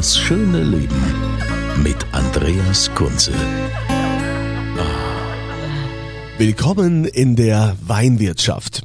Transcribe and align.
Das 0.00 0.16
schöne 0.16 0.62
Leben 0.62 1.02
mit 1.82 1.94
Andreas 2.12 2.90
Kunze. 2.94 3.34
Willkommen 6.38 7.04
in 7.04 7.36
der 7.36 7.76
Weinwirtschaft. 7.82 8.80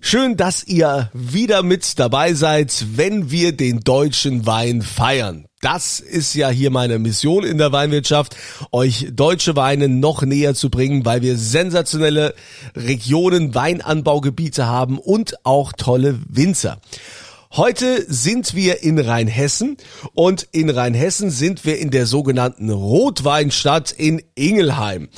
Schön, 0.00 0.38
dass 0.38 0.64
ihr 0.64 1.10
wieder 1.12 1.62
mit 1.62 1.98
dabei 1.98 2.32
seid, 2.32 2.86
wenn 2.94 3.30
wir 3.30 3.54
den 3.54 3.80
deutschen 3.80 4.46
Wein 4.46 4.80
feiern. 4.80 5.44
Das 5.60 6.00
ist 6.00 6.34
ja 6.34 6.48
hier 6.48 6.70
meine 6.70 6.98
Mission 6.98 7.44
in 7.44 7.58
der 7.58 7.72
Weinwirtschaft, 7.72 8.34
euch 8.72 9.08
deutsche 9.12 9.56
Weine 9.56 9.90
noch 9.90 10.22
näher 10.22 10.54
zu 10.54 10.70
bringen, 10.70 11.04
weil 11.04 11.20
wir 11.20 11.36
sensationelle 11.36 12.34
Regionen, 12.74 13.54
Weinanbaugebiete 13.54 14.66
haben 14.66 14.98
und 14.98 15.34
auch 15.44 15.74
tolle 15.74 16.18
Winzer. 16.30 16.78
Heute 17.52 18.04
sind 18.12 18.54
wir 18.54 18.82
in 18.82 18.98
Rheinhessen 18.98 19.76
und 20.14 20.48
in 20.50 20.68
Rheinhessen 20.68 21.30
sind 21.30 21.64
wir 21.64 21.78
in 21.78 21.90
der 21.90 22.06
sogenannten 22.06 22.70
Rotweinstadt 22.70 23.92
in 23.92 24.20
Ingelheim. 24.34 25.08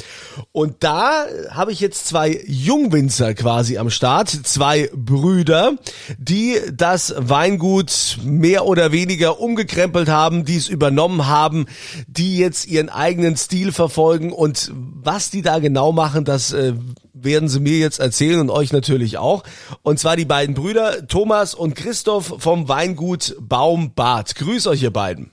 Und 0.52 0.76
da 0.80 1.24
habe 1.50 1.72
ich 1.72 1.80
jetzt 1.80 2.06
zwei 2.06 2.40
Jungwinzer 2.46 3.34
quasi 3.34 3.78
am 3.78 3.88
Start, 3.88 4.28
zwei 4.28 4.90
Brüder, 4.94 5.76
die 6.18 6.56
das 6.72 7.14
Weingut 7.16 8.18
mehr 8.22 8.66
oder 8.66 8.92
weniger 8.92 9.40
umgekrempelt 9.40 10.08
haben, 10.08 10.44
die 10.44 10.56
es 10.56 10.68
übernommen 10.68 11.26
haben, 11.26 11.66
die 12.06 12.36
jetzt 12.36 12.66
ihren 12.66 12.90
eigenen 12.90 13.36
Stil 13.36 13.72
verfolgen 13.72 14.32
und 14.32 14.70
was 14.74 15.30
die 15.30 15.42
da 15.42 15.58
genau 15.60 15.92
machen, 15.92 16.24
das 16.24 16.52
äh, 16.52 16.74
werden 17.22 17.48
sie 17.48 17.60
mir 17.60 17.78
jetzt 17.78 18.00
erzählen 18.00 18.40
und 18.40 18.50
euch 18.50 18.72
natürlich 18.72 19.18
auch. 19.18 19.42
Und 19.82 19.98
zwar 19.98 20.16
die 20.16 20.24
beiden 20.24 20.54
Brüder 20.54 21.06
Thomas 21.06 21.54
und 21.54 21.74
Christoph 21.74 22.34
vom 22.38 22.68
Weingut 22.68 23.36
Baumbad. 23.40 24.34
Grüß 24.34 24.66
euch 24.66 24.82
ihr 24.82 24.92
beiden. 24.92 25.30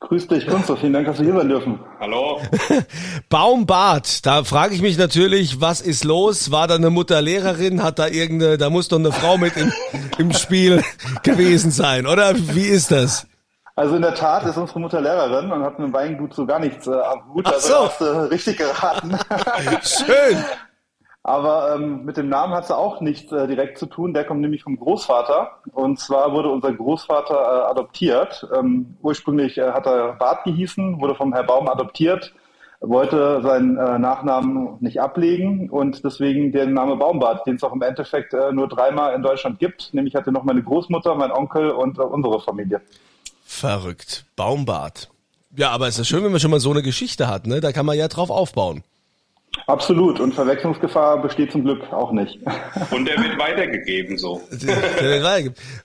Grüß 0.00 0.28
dich, 0.28 0.46
Kunze. 0.46 0.76
Vielen 0.78 0.94
Dank, 0.94 1.06
dass 1.06 1.18
wir 1.18 1.26
hier 1.26 1.36
sein 1.36 1.48
dürfen. 1.48 1.78
Hallo. 2.00 2.40
Baumbad, 3.28 4.24
da 4.24 4.44
frage 4.44 4.74
ich 4.74 4.80
mich 4.80 4.96
natürlich, 4.96 5.60
was 5.60 5.82
ist 5.82 6.04
los? 6.04 6.50
War 6.50 6.66
da 6.66 6.76
eine 6.76 6.88
Mutter 6.90 7.20
Lehrerin? 7.20 7.82
Hat 7.82 7.98
da 7.98 8.08
irgendeine, 8.08 8.56
da 8.56 8.70
muss 8.70 8.88
doch 8.88 8.98
eine 8.98 9.12
Frau 9.12 9.36
mit 9.36 9.56
im, 9.56 9.70
im 10.18 10.32
Spiel 10.32 10.82
gewesen 11.22 11.70
sein, 11.70 12.06
oder? 12.06 12.34
Wie 12.34 12.66
ist 12.66 12.90
das? 12.90 13.26
Also 13.76 13.96
in 13.96 14.02
der 14.02 14.14
Tat 14.14 14.44
ist 14.46 14.56
unsere 14.56 14.80
Mutter 14.80 15.00
Lehrerin 15.00 15.52
und 15.52 15.62
hat 15.62 15.78
mit 15.78 15.88
dem 15.88 15.94
Weingut 15.94 16.34
so 16.34 16.44
gar 16.46 16.58
nichts 16.58 16.86
äh, 16.86 16.90
am 16.92 17.32
Hut. 17.32 17.44
Ach 17.46 17.52
Also 17.52 17.68
so. 17.68 17.84
hast 17.84 18.00
du 18.00 18.30
richtig 18.30 18.58
geraten. 18.58 19.16
Schön. 19.82 20.44
Aber 21.22 21.74
ähm, 21.74 22.04
mit 22.04 22.16
dem 22.16 22.30
Namen 22.30 22.54
hat 22.54 22.66
sie 22.66 22.76
auch 22.76 23.00
nichts 23.02 23.30
äh, 23.30 23.46
direkt 23.46 23.78
zu 23.78 23.86
tun. 23.86 24.14
Der 24.14 24.24
kommt 24.24 24.40
nämlich 24.40 24.62
vom 24.62 24.78
Großvater. 24.78 25.50
Und 25.72 25.98
zwar 25.98 26.32
wurde 26.32 26.48
unser 26.48 26.72
Großvater 26.72 27.34
äh, 27.34 27.70
adoptiert. 27.70 28.48
Ähm, 28.56 28.96
ursprünglich 29.02 29.58
äh, 29.58 29.72
hat 29.72 29.86
er 29.86 30.14
Bart 30.14 30.44
gehießen, 30.44 31.00
wurde 31.00 31.14
vom 31.14 31.34
Herr 31.34 31.44
Baum 31.44 31.68
adoptiert, 31.68 32.32
wollte 32.80 33.42
seinen 33.42 33.76
äh, 33.76 33.98
Nachnamen 33.98 34.78
nicht 34.80 35.02
ablegen 35.02 35.68
und 35.68 36.02
deswegen 36.04 36.52
den 36.52 36.72
Name 36.72 36.96
Baumbart, 36.96 37.46
den 37.46 37.56
es 37.56 37.62
auch 37.62 37.74
im 37.74 37.82
Endeffekt 37.82 38.32
äh, 38.32 38.50
nur 38.52 38.68
dreimal 38.68 39.14
in 39.14 39.22
Deutschland 39.22 39.58
gibt. 39.58 39.92
Nämlich 39.92 40.14
hatte 40.14 40.32
noch 40.32 40.44
meine 40.44 40.62
Großmutter, 40.62 41.14
mein 41.16 41.32
Onkel 41.32 41.70
und 41.70 41.98
äh, 41.98 42.02
unsere 42.02 42.40
Familie. 42.40 42.80
Verrückt. 43.44 44.24
Baumbad. 44.36 45.10
Ja, 45.54 45.70
aber 45.70 45.88
es 45.88 45.98
ist 45.98 46.08
schön, 46.08 46.24
wenn 46.24 46.30
man 46.30 46.40
schon 46.40 46.50
mal 46.50 46.60
so 46.60 46.70
eine 46.70 46.82
Geschichte 46.82 47.28
hat, 47.28 47.46
ne? 47.46 47.60
Da 47.60 47.72
kann 47.72 47.84
man 47.84 47.98
ja 47.98 48.08
drauf 48.08 48.30
aufbauen. 48.30 48.84
Absolut. 49.66 50.20
Und 50.20 50.34
Verwechslungsgefahr 50.34 51.20
besteht 51.22 51.52
zum 51.52 51.64
Glück 51.64 51.92
auch 51.92 52.12
nicht. 52.12 52.38
Und 52.90 53.04
der 53.06 53.16
wird 53.18 53.38
weitergegeben 53.38 54.16
so. 54.16 54.40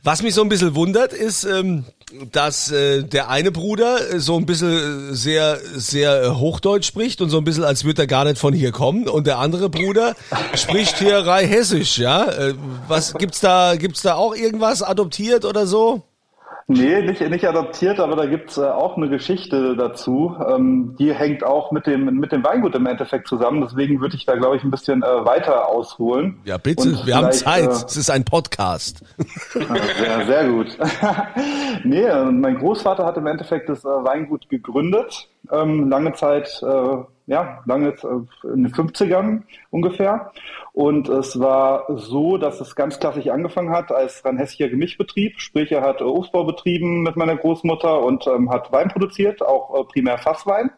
Was 0.03 0.21
mich 0.21 0.33
so 0.33 0.41
ein 0.41 0.49
bisschen 0.49 0.75
wundert, 0.75 1.13
ist, 1.13 1.43
ähm, 1.43 1.85
dass 2.31 2.71
äh, 2.71 3.03
der 3.03 3.29
eine 3.29 3.51
Bruder 3.51 4.13
äh, 4.13 4.19
so 4.19 4.37
ein 4.37 4.45
bisschen 4.45 5.11
äh, 5.11 5.13
sehr, 5.13 5.57
sehr 5.73 6.39
Hochdeutsch 6.39 6.85
spricht 6.85 7.21
und 7.21 7.29
so 7.29 7.37
ein 7.37 7.43
bisschen, 7.43 7.63
als 7.63 7.85
würde 7.85 8.03
er 8.03 8.07
gar 8.07 8.25
nicht 8.25 8.37
von 8.37 8.53
hier 8.53 8.71
kommen. 8.71 9.07
Und 9.07 9.27
der 9.27 9.39
andere 9.39 9.69
Bruder 9.69 10.15
spricht 10.55 10.97
hier 10.97 11.25
Hessisch, 11.25 11.97
ja? 11.97 12.27
Was 12.87 13.13
gibt's 13.15 13.39
da, 13.39 13.75
gibt's 13.75 14.01
da 14.01 14.15
auch 14.15 14.35
irgendwas 14.35 14.81
adoptiert 14.83 15.43
oder 15.43 15.65
so? 15.65 16.03
Nee, 16.67 17.03
nicht, 17.03 17.21
nicht 17.21 17.47
adoptiert, 17.47 17.99
aber 17.99 18.15
da 18.15 18.25
gibt's 18.25 18.57
äh, 18.57 18.63
auch 18.63 18.97
eine 18.97 19.07
Geschichte 19.07 19.75
dazu. 19.75 20.35
Ähm, 20.49 20.95
die 20.97 21.13
hängt 21.13 21.43
auch 21.43 21.71
mit 21.71 21.85
dem, 21.85 22.05
mit 22.05 22.31
dem 22.31 22.43
Weingut 22.43 22.73
im 22.73 22.87
Endeffekt 22.87 23.27
zusammen. 23.27 23.61
Deswegen 23.61 24.01
würde 24.01 24.15
ich 24.15 24.25
da, 24.25 24.35
glaube 24.35 24.55
ich, 24.55 24.63
ein 24.63 24.71
bisschen 24.71 25.03
äh, 25.03 25.05
weiter 25.25 25.69
ausholen. 25.69 26.39
Ja, 26.43 26.57
bitte, 26.57 26.81
Und 26.89 27.05
wir 27.05 27.15
haben 27.17 27.31
Zeit. 27.33 27.67
Äh, 27.67 27.85
Es 27.85 27.95
ist 27.95 28.09
ein 28.09 28.25
Podcast. 28.25 29.03
sehr, 29.53 30.25
sehr 30.25 30.49
gut. 30.49 30.75
nee, 31.83 32.01
äh, 32.01 32.25
mein 32.31 32.57
Großvater 32.57 33.05
hat 33.05 33.17
im 33.17 33.27
Endeffekt 33.27 33.69
das 33.69 33.85
äh, 33.85 33.87
Weingut 33.87 34.49
gegründet. 34.49 35.29
Ähm, 35.51 35.87
lange 35.89 36.13
Zeit, 36.13 36.49
äh, 36.63 36.97
ja, 37.27 37.63
lange 37.65 37.89
äh, 37.89 38.47
in 38.53 38.63
den 38.63 38.73
50ern 38.73 39.43
ungefähr. 39.71 40.31
Und 40.73 41.09
es 41.09 41.39
war 41.39 41.85
so, 41.97 42.37
dass 42.37 42.61
es 42.61 42.75
ganz 42.75 42.99
klassisch 42.99 43.27
angefangen 43.27 43.71
hat 43.71 43.91
als 43.91 44.23
rheinhessischer 44.23 44.69
Gemischbetrieb. 44.69 45.39
Sprich, 45.39 45.71
er 45.71 45.81
hat 45.81 46.01
äh, 46.01 46.03
Obstbau 46.03 46.43
betrieben 46.43 47.01
mit 47.01 47.15
meiner 47.15 47.35
Großmutter 47.35 48.01
und 48.03 48.27
ähm, 48.27 48.51
hat 48.51 48.71
Wein 48.71 48.89
produziert, 48.89 49.41
auch 49.41 49.79
äh, 49.79 49.83
primär 49.85 50.17
Fasswein. 50.17 50.71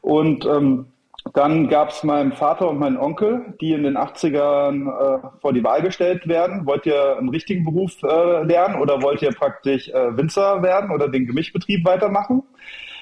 Und 0.00 0.46
ähm, 0.46 0.86
dann 1.34 1.68
gab 1.68 1.90
es 1.90 2.04
meinen 2.04 2.32
Vater 2.32 2.70
und 2.70 2.78
meinen 2.78 2.96
Onkel, 2.96 3.54
die 3.60 3.72
in 3.72 3.82
den 3.82 3.98
80ern 3.98 4.88
äh, 4.88 5.28
vor 5.40 5.52
die 5.52 5.64
Wahl 5.64 5.82
gestellt 5.82 6.26
werden. 6.26 6.64
Wollt 6.64 6.86
ihr 6.86 7.18
einen 7.18 7.28
richtigen 7.28 7.64
Beruf 7.64 8.02
äh, 8.02 8.42
lernen 8.44 8.80
oder 8.80 9.02
wollt 9.02 9.20
ihr 9.20 9.32
praktisch 9.32 9.88
äh, 9.88 10.16
Winzer 10.16 10.62
werden 10.62 10.90
oder 10.90 11.08
den 11.08 11.26
Gemischbetrieb 11.26 11.84
weitermachen? 11.84 12.42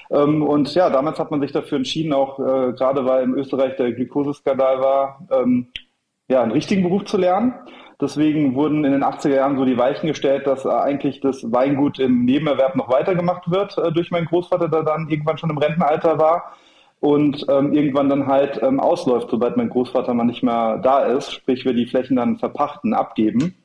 Ähm, 0.09 0.43
und 0.43 0.73
ja, 0.73 0.89
damals 0.89 1.19
hat 1.19 1.31
man 1.31 1.41
sich 1.41 1.51
dafür 1.51 1.77
entschieden, 1.77 2.13
auch 2.13 2.39
äh, 2.39 2.73
gerade 2.73 3.05
weil 3.05 3.23
in 3.23 3.33
Österreich 3.33 3.75
der 3.75 3.93
Glukoseskandal 3.93 4.79
war, 4.79 5.27
ähm, 5.31 5.67
ja, 6.29 6.41
einen 6.41 6.51
richtigen 6.51 6.83
Beruf 6.83 7.05
zu 7.05 7.17
lernen. 7.17 7.53
Deswegen 7.99 8.53
wurden 8.53 8.85
in 8.85 8.91
den 8.91 9.03
80er 9.03 9.35
Jahren 9.35 9.57
so 9.57 9.65
die 9.65 9.77
Weichen 9.77 10.07
gestellt, 10.07 10.45
dass 10.45 10.65
äh, 10.65 10.69
eigentlich 10.69 11.19
das 11.19 11.51
Weingut 11.51 11.99
im 11.99 12.25
Nebenerwerb 12.25 12.75
noch 12.75 12.89
weitergemacht 12.91 13.49
wird 13.49 13.77
äh, 13.77 13.91
durch 13.91 14.11
meinen 14.11 14.27
Großvater, 14.27 14.69
der 14.69 14.83
dann 14.83 15.09
irgendwann 15.09 15.37
schon 15.37 15.49
im 15.49 15.57
Rentenalter 15.57 16.19
war 16.19 16.53
und 16.99 17.45
ähm, 17.49 17.73
irgendwann 17.73 18.09
dann 18.09 18.27
halt 18.27 18.61
ähm, 18.61 18.79
ausläuft, 18.79 19.29
sobald 19.31 19.57
mein 19.57 19.69
Großvater 19.69 20.13
mal 20.13 20.25
nicht 20.25 20.43
mehr 20.43 20.77
da 20.77 21.05
ist, 21.05 21.31
sprich 21.31 21.65
wir 21.65 21.73
die 21.73 21.87
Flächen 21.87 22.15
dann 22.15 22.37
verpachten, 22.37 22.93
abgeben. 22.93 23.55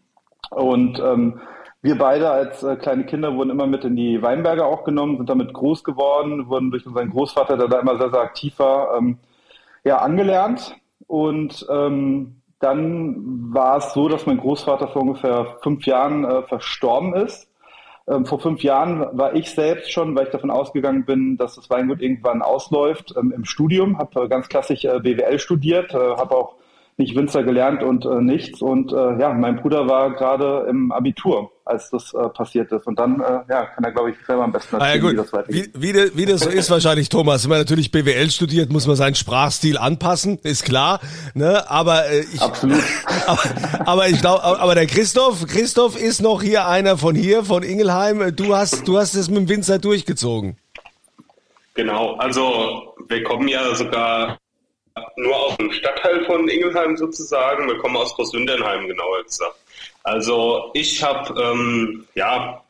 Und 0.50 0.98
ähm, 1.00 1.40
wir 1.82 1.98
beide 1.98 2.30
als 2.30 2.62
äh, 2.62 2.76
kleine 2.76 3.04
Kinder 3.04 3.34
wurden 3.34 3.50
immer 3.50 3.66
mit 3.66 3.84
in 3.84 3.96
die 3.96 4.22
Weinberge 4.22 4.64
auch 4.64 4.84
genommen, 4.84 5.16
sind 5.16 5.28
damit 5.28 5.52
groß 5.52 5.82
geworden, 5.82 6.48
wurden 6.48 6.70
durch 6.70 6.86
unseren 6.86 7.10
Großvater, 7.10 7.56
der 7.56 7.68
da 7.68 7.80
immer 7.80 7.98
sehr, 7.98 8.10
sehr 8.10 8.20
aktiv 8.20 8.58
war, 8.58 8.96
ähm, 8.96 9.18
ja, 9.84 9.98
angelernt. 9.98 10.76
Und 11.08 11.66
ähm, 11.68 12.40
dann 12.60 13.52
war 13.52 13.78
es 13.78 13.92
so, 13.92 14.08
dass 14.08 14.26
mein 14.26 14.38
Großvater 14.38 14.88
vor 14.88 15.02
ungefähr 15.02 15.56
fünf 15.62 15.84
Jahren 15.84 16.24
äh, 16.24 16.42
verstorben 16.44 17.14
ist. 17.14 17.48
Ähm, 18.08 18.26
vor 18.26 18.38
fünf 18.38 18.62
Jahren 18.62 19.06
war 19.18 19.34
ich 19.34 19.50
selbst 19.50 19.90
schon, 19.90 20.14
weil 20.14 20.26
ich 20.26 20.30
davon 20.30 20.52
ausgegangen 20.52 21.04
bin, 21.04 21.36
dass 21.36 21.56
das 21.56 21.68
Weingut 21.68 22.00
irgendwann 22.00 22.42
ausläuft, 22.42 23.14
ähm, 23.16 23.32
im 23.34 23.44
Studium, 23.44 23.98
habe 23.98 24.22
äh, 24.22 24.28
ganz 24.28 24.48
klassisch 24.48 24.84
äh, 24.84 25.00
BWL 25.00 25.40
studiert, 25.40 25.92
äh, 25.92 25.96
habe 26.16 26.36
auch 26.36 26.54
nicht 26.98 27.16
Winzer 27.16 27.42
gelernt 27.42 27.82
und 27.82 28.04
äh, 28.04 28.20
nichts. 28.20 28.60
Und 28.60 28.92
äh, 28.92 29.18
ja, 29.18 29.32
mein 29.32 29.56
Bruder 29.56 29.88
war 29.88 30.10
gerade 30.14 30.66
im 30.68 30.92
Abitur, 30.92 31.50
als 31.64 31.90
das 31.90 32.12
äh, 32.12 32.28
passiert 32.28 32.70
ist. 32.70 32.86
Und 32.86 32.98
dann 32.98 33.20
äh, 33.20 33.40
ja, 33.48 33.66
kann 33.66 33.84
er, 33.84 33.92
glaube 33.92 34.10
ich, 34.10 34.16
selber 34.26 34.44
am 34.44 34.52
besten 34.52 34.76
erzählen, 34.76 35.02
ah, 35.02 35.06
ja, 35.06 35.12
wie 35.12 35.16
das 35.16 35.32
weitergeht. 35.32 35.70
Wie, 35.74 35.94
wie, 35.94 36.16
wie 36.16 36.26
das 36.26 36.42
so 36.42 36.50
ist 36.50 36.70
wahrscheinlich, 36.70 37.08
Thomas. 37.08 37.44
Wenn 37.44 37.50
man 37.50 37.58
natürlich 37.60 37.90
BWL 37.90 38.30
studiert, 38.30 38.70
muss 38.70 38.86
man 38.86 38.96
seinen 38.96 39.14
Sprachstil 39.14 39.78
anpassen, 39.78 40.38
ist 40.42 40.64
klar. 40.64 41.00
Ne? 41.34 41.68
Aber 41.70 42.08
äh, 42.10 42.20
ich, 42.20 42.40
Absolut. 42.40 42.82
aber, 43.26 43.40
aber 43.86 44.08
ich 44.08 44.20
glaube, 44.20 44.42
aber 44.44 44.74
der 44.74 44.86
Christoph, 44.86 45.46
Christoph 45.46 46.00
ist 46.00 46.20
noch 46.20 46.42
hier 46.42 46.66
einer 46.66 46.98
von 46.98 47.14
hier, 47.14 47.44
von 47.44 47.62
Ingelheim. 47.62 48.36
Du 48.36 48.54
hast, 48.54 48.86
du 48.86 48.98
hast 48.98 49.14
es 49.14 49.30
mit 49.30 49.38
dem 49.38 49.48
Winzer 49.48 49.78
durchgezogen. 49.78 50.56
Genau, 51.74 52.16
also 52.16 52.94
wir 53.08 53.22
kommen 53.22 53.48
ja 53.48 53.74
sogar 53.74 54.36
nur 55.16 55.36
aus 55.36 55.56
dem 55.56 55.72
Stadtteil 55.72 56.24
von 56.24 56.48
Ingelheim 56.48 56.96
sozusagen. 56.96 57.66
Wir 57.66 57.78
kommen 57.78 57.96
aus 57.96 58.14
Großwinternheim, 58.14 58.86
genauer 58.86 59.22
gesagt. 59.24 59.56
Also 60.02 60.70
ich 60.74 61.02
habe, 61.02 61.40
ähm, 61.40 62.06
ja, 62.14 62.62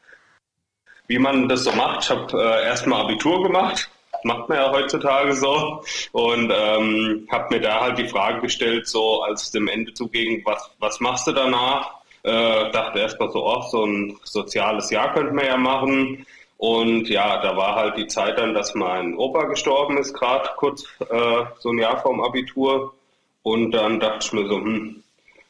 wie 1.06 1.18
man 1.18 1.48
das 1.48 1.64
so 1.64 1.72
macht, 1.72 2.04
ich 2.04 2.10
habe 2.10 2.42
äh, 2.42 2.64
erstmal 2.64 3.02
Abitur 3.02 3.42
gemacht, 3.42 3.90
macht 4.24 4.48
man 4.48 4.58
ja 4.58 4.70
heutzutage 4.70 5.34
so, 5.34 5.82
und 6.12 6.52
ähm, 6.54 7.26
habe 7.30 7.54
mir 7.54 7.60
da 7.60 7.80
halt 7.80 7.98
die 7.98 8.08
Frage 8.08 8.40
gestellt, 8.40 8.86
so 8.86 9.22
als 9.22 9.50
dem 9.50 9.68
Ende 9.68 9.92
zugegen, 9.94 10.42
was, 10.44 10.70
was 10.78 11.00
machst 11.00 11.26
du 11.26 11.32
danach? 11.32 12.02
Äh, 12.22 12.70
dachte 12.70 13.00
erstmal 13.00 13.30
so, 13.30 13.44
oh, 13.44 13.62
so 13.62 13.84
ein 13.84 14.16
soziales 14.22 14.90
Jahr 14.90 15.12
könnte 15.12 15.32
man 15.32 15.44
ja 15.44 15.56
machen. 15.56 16.24
Und 16.62 17.08
ja, 17.08 17.42
da 17.42 17.56
war 17.56 17.74
halt 17.74 17.96
die 17.96 18.06
Zeit 18.06 18.38
dann, 18.38 18.54
dass 18.54 18.72
mein 18.76 19.16
Opa 19.16 19.46
gestorben 19.46 19.98
ist, 19.98 20.14
gerade 20.14 20.48
kurz 20.56 20.84
äh, 21.10 21.42
so 21.58 21.70
ein 21.70 21.78
Jahr 21.78 22.00
vorm 22.00 22.20
Abitur. 22.20 22.94
Und 23.42 23.72
dann 23.72 23.98
dachte 23.98 24.24
ich 24.24 24.32
mir 24.32 24.46
so, 24.46 24.58
hm, 24.58 25.02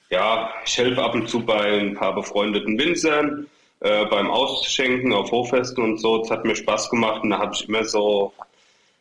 ja, 0.09 0.49
ich 0.65 0.79
helfe 0.79 1.05
ab 1.05 1.15
und 1.15 1.29
zu 1.29 1.45
bei 1.45 1.81
ein 1.81 1.93
paar 1.93 2.15
befreundeten 2.15 2.79
Winzern, 2.79 3.47
äh, 3.81 4.07
beim 4.07 4.31
Ausschenken 4.31 5.13
auf 5.13 5.31
Hochfesten 5.31 5.85
und 5.85 5.99
so. 5.99 6.23
Es 6.23 6.31
hat 6.31 6.47
mir 6.47 6.57
Spaß 6.57 6.89
gemacht 6.89 7.23
und 7.25 7.29
da 7.29 7.41
habe 7.41 7.53
ich 7.55 7.69
immer 7.69 7.85
so, 7.85 8.33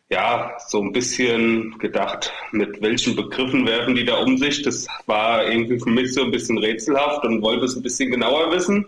ja, 0.10 0.58
so 0.68 0.82
ein 0.82 0.92
bisschen 0.92 1.78
gedacht, 1.78 2.34
mit 2.52 2.82
welchen 2.82 3.16
Begriffen 3.16 3.66
werfen 3.66 3.96
die 3.96 4.04
da 4.04 4.18
um 4.18 4.38
sich. 4.38 4.62
Das 4.64 4.86
war 5.06 5.48
irgendwie 5.48 5.80
für 5.80 5.90
mich 5.90 6.14
so 6.14 6.26
ein 6.26 6.32
bisschen 6.32 6.58
rätselhaft 6.58 7.24
und 7.24 7.42
wollte 7.42 7.64
es 7.64 7.78
ein 7.78 7.84
bisschen 7.84 8.12
genauer 8.12 8.52
wissen. 8.52 8.86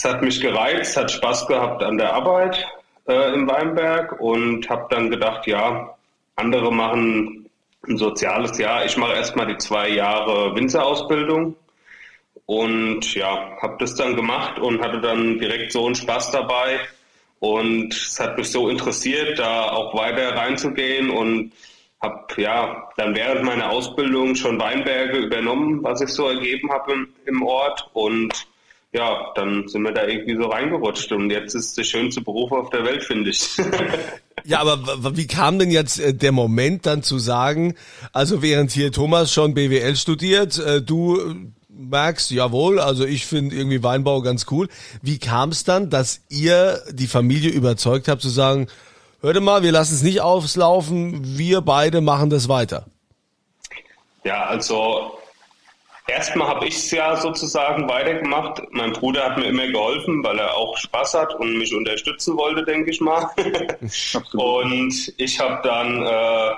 Es 0.00 0.04
hat 0.06 0.22
mich 0.22 0.40
gereizt, 0.40 0.96
hat 0.96 1.10
Spaß 1.10 1.46
gehabt 1.46 1.82
an 1.82 1.98
der 1.98 2.14
Arbeit 2.14 2.66
äh, 3.06 3.34
im 3.34 3.46
Weinberg 3.46 4.18
und 4.18 4.66
habe 4.70 4.86
dann 4.88 5.10
gedacht, 5.10 5.46
ja, 5.46 5.94
andere 6.36 6.72
machen 6.72 7.50
ein 7.86 7.98
soziales 7.98 8.56
Jahr. 8.56 8.86
Ich 8.86 8.96
mache 8.96 9.12
erstmal 9.12 9.46
die 9.48 9.58
zwei 9.58 9.90
Jahre 9.90 10.56
Winzerausbildung 10.56 11.54
und 12.46 13.14
ja, 13.14 13.58
habe 13.60 13.76
das 13.78 13.94
dann 13.94 14.16
gemacht 14.16 14.58
und 14.58 14.82
hatte 14.82 15.02
dann 15.02 15.38
direkt 15.38 15.70
so 15.70 15.84
einen 15.84 15.94
Spaß 15.94 16.30
dabei. 16.30 16.80
Und 17.38 17.92
es 17.92 18.18
hat 18.18 18.38
mich 18.38 18.50
so 18.50 18.70
interessiert, 18.70 19.38
da 19.38 19.68
auch 19.68 19.94
weiter 19.94 20.34
reinzugehen 20.34 21.10
und 21.10 21.52
habe 22.00 22.24
ja 22.38 22.88
dann 22.96 23.14
während 23.14 23.42
meiner 23.42 23.68
Ausbildung 23.68 24.34
schon 24.34 24.58
Weinberge 24.58 25.18
übernommen, 25.18 25.82
was 25.82 26.00
ich 26.00 26.08
so 26.08 26.26
ergeben 26.26 26.72
habe 26.72 26.90
im, 26.94 27.08
im 27.26 27.42
Ort 27.42 27.90
und 27.92 28.48
ja, 28.92 29.32
dann 29.36 29.68
sind 29.68 29.82
wir 29.82 29.92
da 29.92 30.06
irgendwie 30.06 30.36
so 30.36 30.48
reingerutscht 30.48 31.12
und 31.12 31.30
jetzt 31.30 31.54
ist 31.54 31.78
der 31.78 31.84
schönste 31.84 32.22
Beruf 32.22 32.50
auf 32.50 32.70
der 32.70 32.84
Welt, 32.84 33.04
finde 33.04 33.30
ich. 33.30 33.56
ja, 34.44 34.60
aber 34.60 35.16
wie 35.16 35.28
kam 35.28 35.58
denn 35.60 35.70
jetzt 35.70 36.00
äh, 36.00 36.12
der 36.12 36.32
Moment 36.32 36.86
dann 36.86 37.02
zu 37.02 37.18
sagen, 37.18 37.76
also 38.12 38.42
während 38.42 38.72
hier 38.72 38.90
Thomas 38.90 39.32
schon 39.32 39.54
BWL 39.54 39.94
studiert, 39.94 40.58
äh, 40.58 40.82
du 40.82 41.52
merkst, 41.68 42.32
jawohl, 42.32 42.80
also 42.80 43.04
ich 43.04 43.26
finde 43.26 43.54
irgendwie 43.54 43.82
Weinbau 43.82 44.22
ganz 44.22 44.46
cool. 44.50 44.68
Wie 45.02 45.18
kam 45.18 45.50
es 45.50 45.62
dann, 45.62 45.88
dass 45.88 46.22
ihr 46.28 46.82
die 46.90 47.06
Familie 47.06 47.50
überzeugt 47.50 48.08
habt 48.08 48.22
zu 48.22 48.28
sagen, 48.28 48.66
hörte 49.20 49.40
mal, 49.40 49.62
wir 49.62 49.72
lassen 49.72 49.94
es 49.94 50.02
nicht 50.02 50.20
auslaufen, 50.20 51.38
wir 51.38 51.60
beide 51.60 52.00
machen 52.00 52.28
das 52.28 52.48
weiter? 52.48 52.86
Ja, 54.24 54.46
also 54.46 55.12
Erstmal 56.10 56.48
habe 56.48 56.66
ich 56.66 56.74
es 56.74 56.90
ja 56.90 57.14
sozusagen 57.14 57.88
weitergemacht. 57.88 58.62
Mein 58.70 58.92
Bruder 58.92 59.24
hat 59.24 59.38
mir 59.38 59.44
immer 59.44 59.68
geholfen, 59.68 60.24
weil 60.24 60.38
er 60.40 60.56
auch 60.56 60.76
Spaß 60.76 61.14
hat 61.14 61.34
und 61.36 61.56
mich 61.56 61.74
unterstützen 61.74 62.36
wollte, 62.36 62.64
denke 62.64 62.90
ich 62.90 63.00
mal. 63.00 63.30
und 64.32 65.14
ich 65.16 65.38
habe 65.38 65.60
dann 65.62 66.02
äh, 66.02 66.50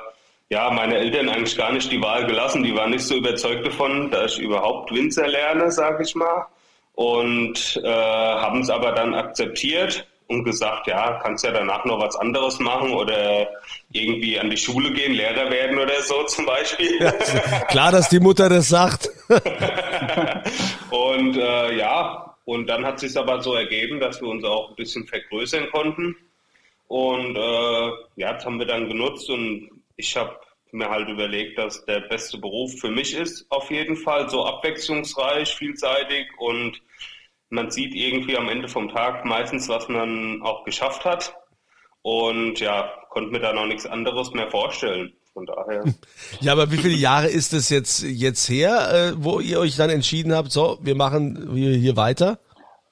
ja 0.49 0.71
meine 0.71 0.97
Eltern 0.97 1.29
eigentlich 1.29 1.57
gar 1.57 1.71
nicht 1.71 1.93
die 1.93 2.01
Wahl 2.01 2.27
gelassen. 2.27 2.63
Die 2.63 2.75
waren 2.75 2.91
nicht 2.91 3.05
so 3.05 3.15
überzeugt 3.15 3.67
davon, 3.67 4.11
dass 4.11 4.35
ich 4.35 4.41
überhaupt 4.41 4.91
Winzer 4.91 5.29
lerne, 5.29 5.71
sage 5.71 6.03
ich 6.03 6.15
mal. 6.15 6.47
Und 6.95 7.81
äh, 7.85 7.89
haben 7.89 8.61
es 8.61 8.71
aber 8.71 8.93
dann 8.93 9.15
akzeptiert 9.15 10.07
und 10.32 10.44
gesagt, 10.44 10.87
ja, 10.87 11.20
kannst 11.23 11.44
ja 11.44 11.52
danach 11.52 11.84
noch 11.84 12.00
was 12.00 12.17
anderes 12.17 12.58
machen 12.58 12.93
oder 12.93 13.49
irgendwie 13.93 14.38
an 14.38 14.50
die 14.50 14.56
Schule 14.56 14.93
gehen, 14.93 15.12
Lehrer 15.12 15.50
werden 15.50 15.79
oder 15.79 16.00
so 16.02 16.23
zum 16.26 16.46
Beispiel. 16.46 17.00
Ja, 17.00 17.12
klar, 17.69 17.93
dass 17.93 18.08
die 18.08 18.20
Mutter 18.20 18.49
das 18.49 18.69
sagt. 18.69 19.11
und 20.90 21.37
äh, 21.37 21.76
ja, 21.76 22.34
und 22.44 22.67
dann 22.67 22.84
hat 22.84 23.00
sich 23.00 23.17
aber 23.17 23.40
so 23.40 23.55
ergeben, 23.55 24.00
dass 24.00 24.20
wir 24.20 24.29
uns 24.29 24.44
auch 24.44 24.70
ein 24.70 24.76
bisschen 24.76 25.06
vergrößern 25.06 25.70
konnten. 25.70 26.17
Und 26.88 27.37
äh, 27.37 27.90
ja, 28.17 28.32
das 28.34 28.44
haben 28.44 28.58
wir 28.58 28.67
dann 28.67 28.88
genutzt 28.88 29.31
und 29.31 29.70
ich 29.96 30.17
habe 30.17 30.37
mir 30.73 30.88
halt 30.88 31.08
überlegt, 31.08 31.58
dass 31.58 31.84
der 31.84 32.00
beste 32.00 32.38
Beruf 32.38 32.79
für 32.81 32.90
mich 32.90 33.14
ist, 33.14 33.46
auf 33.50 33.70
jeden 33.70 33.96
Fall, 33.96 34.29
so 34.29 34.44
abwechslungsreich, 34.44 35.55
vielseitig 35.55 36.26
und 36.38 36.81
man 37.53 37.71
sieht 37.71 37.95
irgendwie 37.95 38.37
am 38.37 38.49
Ende 38.49 38.67
vom 38.67 38.89
Tag 38.89 39.27
meistens, 39.27 39.69
was 39.69 39.87
man 39.89 40.41
auch 40.43 40.65
geschafft 40.65 41.05
hat. 41.05 41.37
Und 42.01 42.59
ja, 42.59 42.91
konnte 43.11 43.31
mir 43.31 43.41
da 43.41 43.53
noch 43.53 43.67
nichts 43.67 43.87
anderes 43.87 44.33
mehr 44.33 44.51
vorstellen. 44.51 45.13
Von 45.35 45.47
daher. 45.47 45.85
Ja, 46.41 46.53
aber 46.53 46.71
wie 46.71 46.77
viele 46.77 46.95
Jahre 46.95 47.29
ist 47.29 47.53
es 47.53 47.71
jetzt, 47.71 48.03
jetzt 48.03 48.49
her, 48.49 48.91
äh, 48.93 49.13
wo 49.17 49.41
ihr 49.41 49.61
euch 49.61 49.77
dann 49.77 49.89
entschieden 49.89 50.35
habt, 50.35 50.51
so, 50.51 50.79
wir 50.83 50.95
machen 50.95 51.51
hier, 51.55 51.75
hier 51.77 51.97
weiter? 51.97 52.39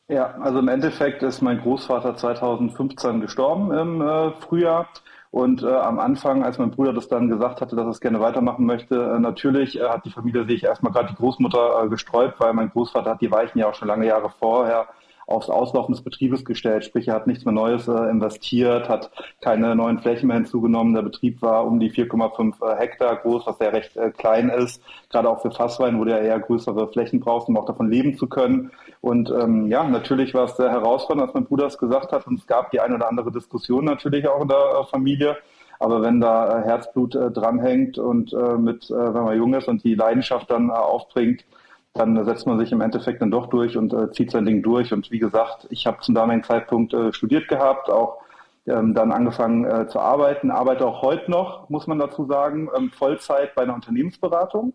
Ja, 0.08 0.34
also 0.40 0.58
im 0.58 0.68
Endeffekt 0.68 1.22
ist 1.22 1.42
mein 1.42 1.60
Großvater 1.60 2.16
2015 2.16 3.20
gestorben 3.20 3.72
im 3.72 4.00
äh, 4.00 4.32
Frühjahr. 4.40 4.88
Und 5.30 5.62
äh, 5.62 5.68
am 5.68 6.00
Anfang, 6.00 6.42
als 6.42 6.58
mein 6.58 6.72
Bruder 6.72 6.92
das 6.92 7.06
dann 7.06 7.28
gesagt 7.28 7.60
hatte, 7.60 7.76
dass 7.76 7.84
er 7.86 7.90
es 7.90 8.00
gerne 8.00 8.20
weitermachen 8.20 8.66
möchte, 8.66 8.96
äh, 8.96 9.20
natürlich 9.20 9.78
äh, 9.78 9.88
hat 9.88 10.04
die 10.04 10.10
Familie 10.10 10.44
sich 10.44 10.64
erstmal 10.64 10.92
gerade 10.92 11.08
die 11.10 11.14
Großmutter 11.14 11.84
äh, 11.84 11.88
gesträubt, 11.88 12.40
weil 12.40 12.52
mein 12.52 12.70
Großvater 12.70 13.10
hat 13.10 13.20
die 13.20 13.30
Weichen 13.30 13.58
ja 13.60 13.68
auch 13.68 13.74
schon 13.74 13.86
lange 13.86 14.06
Jahre 14.06 14.30
vorher 14.30 14.88
aufs 15.30 15.48
Auslaufen 15.48 15.94
des 15.94 16.02
Betriebes 16.02 16.44
gestellt. 16.44 16.84
Sprich, 16.84 17.08
er 17.08 17.14
hat 17.14 17.26
nichts 17.26 17.44
mehr 17.44 17.54
Neues 17.54 17.86
äh, 17.88 18.10
investiert, 18.10 18.88
hat 18.88 19.10
keine 19.40 19.76
neuen 19.76 20.00
Flächen 20.00 20.26
mehr 20.26 20.36
hinzugenommen. 20.36 20.94
Der 20.94 21.02
Betrieb 21.02 21.40
war 21.40 21.64
um 21.66 21.78
die 21.78 21.90
4,5 21.90 22.54
äh, 22.60 22.76
Hektar 22.76 23.16
groß, 23.16 23.46
was 23.46 23.58
ja 23.60 23.68
recht 23.68 23.96
äh, 23.96 24.10
klein 24.10 24.50
ist. 24.50 24.82
Gerade 25.08 25.28
auch 25.28 25.40
für 25.40 25.52
Fasswein, 25.52 25.98
wo 26.00 26.04
der 26.04 26.20
eher 26.20 26.40
größere 26.40 26.88
Flächen 26.88 27.20
braucht, 27.20 27.48
um 27.48 27.56
auch 27.56 27.64
davon 27.64 27.90
leben 27.90 28.18
zu 28.18 28.28
können. 28.28 28.72
Und 29.00 29.30
ähm, 29.30 29.68
ja, 29.68 29.84
natürlich 29.84 30.34
war 30.34 30.44
es 30.44 30.56
sehr 30.56 30.70
herausfordernd, 30.70 31.28
als 31.28 31.34
mein 31.34 31.46
Bruder 31.46 31.66
es 31.66 31.78
gesagt 31.78 32.12
hat. 32.12 32.26
Und 32.26 32.40
es 32.40 32.46
gab 32.46 32.70
die 32.72 32.80
ein 32.80 32.92
oder 32.92 33.08
andere 33.08 33.30
Diskussion 33.30 33.84
natürlich 33.84 34.26
auch 34.28 34.42
in 34.42 34.48
der 34.48 34.58
äh, 34.58 34.84
Familie. 34.90 35.36
Aber 35.78 36.02
wenn 36.02 36.20
da 36.20 36.58
äh, 36.58 36.64
Herzblut 36.64 37.14
äh, 37.14 37.30
dranhängt 37.30 37.98
und 37.98 38.32
mit, 38.58 38.90
wenn 38.90 39.24
man 39.24 39.36
jung 39.36 39.54
ist 39.54 39.68
und 39.68 39.82
die 39.84 39.94
Leidenschaft 39.94 40.50
dann 40.50 40.70
aufbringt, 40.70 41.44
dann 41.94 42.24
setzt 42.24 42.46
man 42.46 42.58
sich 42.58 42.72
im 42.72 42.80
Endeffekt 42.80 43.20
dann 43.20 43.30
doch 43.30 43.48
durch 43.48 43.76
und 43.76 43.92
äh, 43.92 44.10
zieht 44.12 44.30
sein 44.30 44.46
Ding 44.46 44.62
durch. 44.62 44.92
Und 44.92 45.10
wie 45.10 45.18
gesagt, 45.18 45.66
ich 45.70 45.86
habe 45.86 45.98
zum 46.00 46.14
damaligen 46.14 46.44
Zeitpunkt 46.44 46.94
äh, 46.94 47.12
studiert 47.12 47.48
gehabt, 47.48 47.90
auch 47.90 48.18
ähm, 48.66 48.94
dann 48.94 49.12
angefangen 49.12 49.64
äh, 49.64 49.88
zu 49.88 49.98
arbeiten, 49.98 50.50
arbeite 50.50 50.86
auch 50.86 51.02
heute 51.02 51.30
noch, 51.30 51.68
muss 51.68 51.86
man 51.86 51.98
dazu 51.98 52.26
sagen, 52.26 52.68
ähm, 52.76 52.90
Vollzeit 52.90 53.54
bei 53.54 53.62
einer 53.62 53.74
Unternehmensberatung 53.74 54.72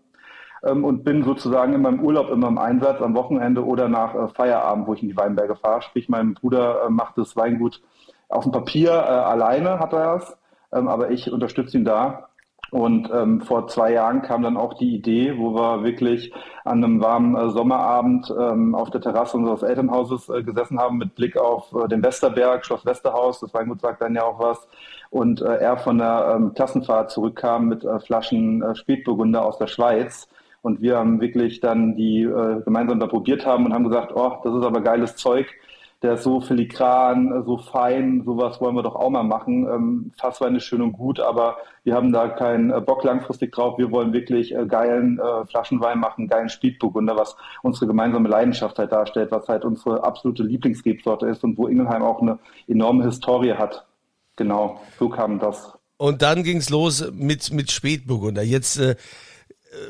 ähm, 0.63 0.83
und 0.83 1.03
bin 1.03 1.23
sozusagen 1.23 1.73
in 1.73 1.81
meinem 1.81 2.01
Urlaub 2.01 2.29
immer 2.29 2.47
im 2.47 2.57
Einsatz 2.57 3.01
am 3.01 3.15
Wochenende 3.15 3.63
oder 3.63 3.87
nach 3.87 4.15
äh, 4.15 4.27
Feierabend, 4.29 4.87
wo 4.87 4.93
ich 4.93 5.01
in 5.01 5.09
die 5.09 5.17
Weinberge 5.17 5.55
fahre. 5.55 5.81
Sprich, 5.83 6.09
mein 6.09 6.33
Bruder 6.33 6.85
äh, 6.85 6.89
macht 6.89 7.17
das 7.17 7.35
Weingut 7.35 7.81
auf 8.27 8.43
dem 8.43 8.51
Papier 8.51 8.91
äh, 8.91 8.93
alleine, 8.93 9.79
hat 9.79 9.93
er 9.93 10.15
es, 10.15 10.37
ähm, 10.73 10.87
aber 10.87 11.11
ich 11.11 11.31
unterstütze 11.31 11.77
ihn 11.77 11.85
da 11.85 12.29
und 12.71 13.09
ähm, 13.13 13.41
vor 13.41 13.67
zwei 13.67 13.93
Jahren 13.93 14.21
kam 14.21 14.41
dann 14.41 14.57
auch 14.57 14.73
die 14.73 14.95
Idee, 14.95 15.37
wo 15.37 15.53
wir 15.53 15.83
wirklich 15.83 16.33
an 16.63 16.83
einem 16.83 17.01
warmen 17.01 17.35
äh, 17.35 17.49
Sommerabend 17.51 18.33
ähm, 18.37 18.73
auf 18.75 18.89
der 18.89 19.01
Terrasse 19.01 19.37
unseres 19.37 19.61
Elternhauses 19.61 20.29
äh, 20.29 20.43
gesessen 20.43 20.79
haben 20.79 20.97
mit 20.97 21.15
Blick 21.15 21.37
auf 21.37 21.73
äh, 21.73 21.87
den 21.87 22.03
Westerberg, 22.03 22.65
Schloss 22.65 22.85
Westerhaus, 22.85 23.39
das 23.39 23.53
Weingut 23.53 23.81
sagt 23.81 24.01
dann 24.01 24.15
ja 24.15 24.23
auch 24.23 24.39
was. 24.39 24.67
Und 25.11 25.41
äh, 25.41 25.57
er 25.57 25.77
von 25.77 25.99
der 25.99 26.35
ähm, 26.35 26.53
Klassenfahrt 26.53 27.11
zurückkam 27.11 27.67
mit 27.67 27.85
äh, 27.85 27.99
Flaschen 27.99 28.61
äh, 28.63 28.75
Spätburgunder 28.75 29.45
aus 29.45 29.57
der 29.57 29.67
Schweiz. 29.67 30.27
Und 30.61 30.81
wir 30.81 30.97
haben 30.97 31.21
wirklich 31.21 31.59
dann 31.59 31.95
die 31.95 32.23
äh, 32.23 32.61
gemeinsam 32.63 32.99
da 32.99 33.05
probiert 33.05 33.45
haben 33.45 33.65
und 33.65 33.73
haben 33.73 33.83
gesagt, 33.87 34.11
oh, 34.15 34.39
das 34.43 34.55
ist 34.55 34.65
aber 34.65 34.81
geiles 34.81 35.15
Zeug 35.15 35.45
der 36.05 36.13
ist 36.13 36.23
so 36.23 36.39
filigran, 36.39 37.43
so 37.45 37.57
fein, 37.57 38.21
sowas 38.23 38.61
wollen 38.61 38.75
wir 38.75 38.83
doch 38.83 38.95
auch 38.95 39.09
mal 39.09 39.23
machen. 39.23 39.67
Ähm, 39.67 40.11
Fasswein 40.19 40.55
ist 40.55 40.65
schön 40.65 40.83
und 40.83 40.91
gut, 40.91 41.19
aber 41.19 41.57
wir 41.83 41.95
haben 41.95 42.13
da 42.13 42.27
keinen 42.29 42.69
äh, 42.71 42.79
Bock 42.79 43.03
langfristig 43.03 43.51
drauf. 43.51 43.79
Wir 43.79 43.89
wollen 43.89 44.13
wirklich 44.13 44.53
äh, 44.53 44.67
geilen 44.67 45.19
äh, 45.19 45.45
Flaschenwein 45.47 45.99
machen, 45.99 46.27
geilen 46.27 46.49
Spätburgunder, 46.49 47.17
was 47.17 47.35
unsere 47.63 47.87
gemeinsame 47.87 48.29
Leidenschaft 48.29 48.77
halt 48.77 48.91
darstellt, 48.91 49.31
was 49.31 49.47
halt 49.47 49.65
unsere 49.65 50.03
absolute 50.03 50.43
Lieblingsrebsorte 50.43 51.25
ist 51.25 51.43
und 51.43 51.57
wo 51.57 51.67
Ingelheim 51.67 52.03
auch 52.03 52.21
eine 52.21 52.37
enorme 52.67 53.03
Historie 53.05 53.53
hat. 53.53 53.87
Genau, 54.35 54.79
so 54.99 55.09
kam 55.09 55.39
das. 55.39 55.73
Und 55.97 56.21
dann 56.21 56.43
ging's 56.43 56.69
los 56.69 57.11
mit, 57.13 57.51
mit 57.51 57.71
Spätburgunder. 57.71 58.43
Jetzt 58.43 58.77
äh, 58.77 58.95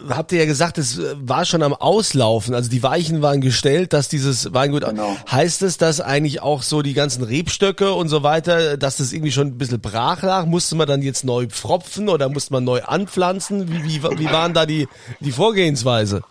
habt 0.10 0.32
ihr 0.32 0.40
ja 0.40 0.46
gesagt, 0.46 0.78
es 0.78 1.00
war 1.16 1.46
schon 1.46 1.64
am 1.64 1.74
Auslaufen, 1.74 2.54
also 2.54 2.70
die 2.70 2.84
Weichen 2.84 3.22
waren 3.22 3.42
gestellt, 3.42 3.94
dass 3.94 4.08
dieses 4.08 4.54
Weingut, 4.54 4.86
genau. 4.86 5.18
heißt 5.30 5.62
es, 5.62 5.78
dass 5.78 6.02
eigentlich 6.02 6.42
auch 6.42 6.62
so 6.62 6.82
die 6.82 6.94
ganzen 6.94 7.24
Rebstöcke 7.24 7.94
und 7.94 8.10
so 8.10 8.24
weiter, 8.24 8.78
dass 8.78 8.98
das 8.98 9.14
irgendwie 9.14 9.32
schon 9.32 9.48
ein 9.48 9.58
bisschen 9.58 9.82
brach 9.82 10.22
lag? 10.22 10.46
Musste 10.46 10.76
man 10.76 10.88
dann 10.88 11.02
jetzt 11.02 11.24
neu 11.24 11.48
pfropfen 11.48 12.10
oder 12.10 12.30
musste 12.30 12.54
man 12.54 12.64
neu 12.64 12.82
anpflanzen? 12.82 13.72
Wie, 13.72 13.84
wie, 13.84 14.04
wie 14.04 14.32
waren 14.32 14.54
da 14.54 14.66
die, 14.66 14.88
die 15.20 15.32
Vorgehensweise? 15.32 16.24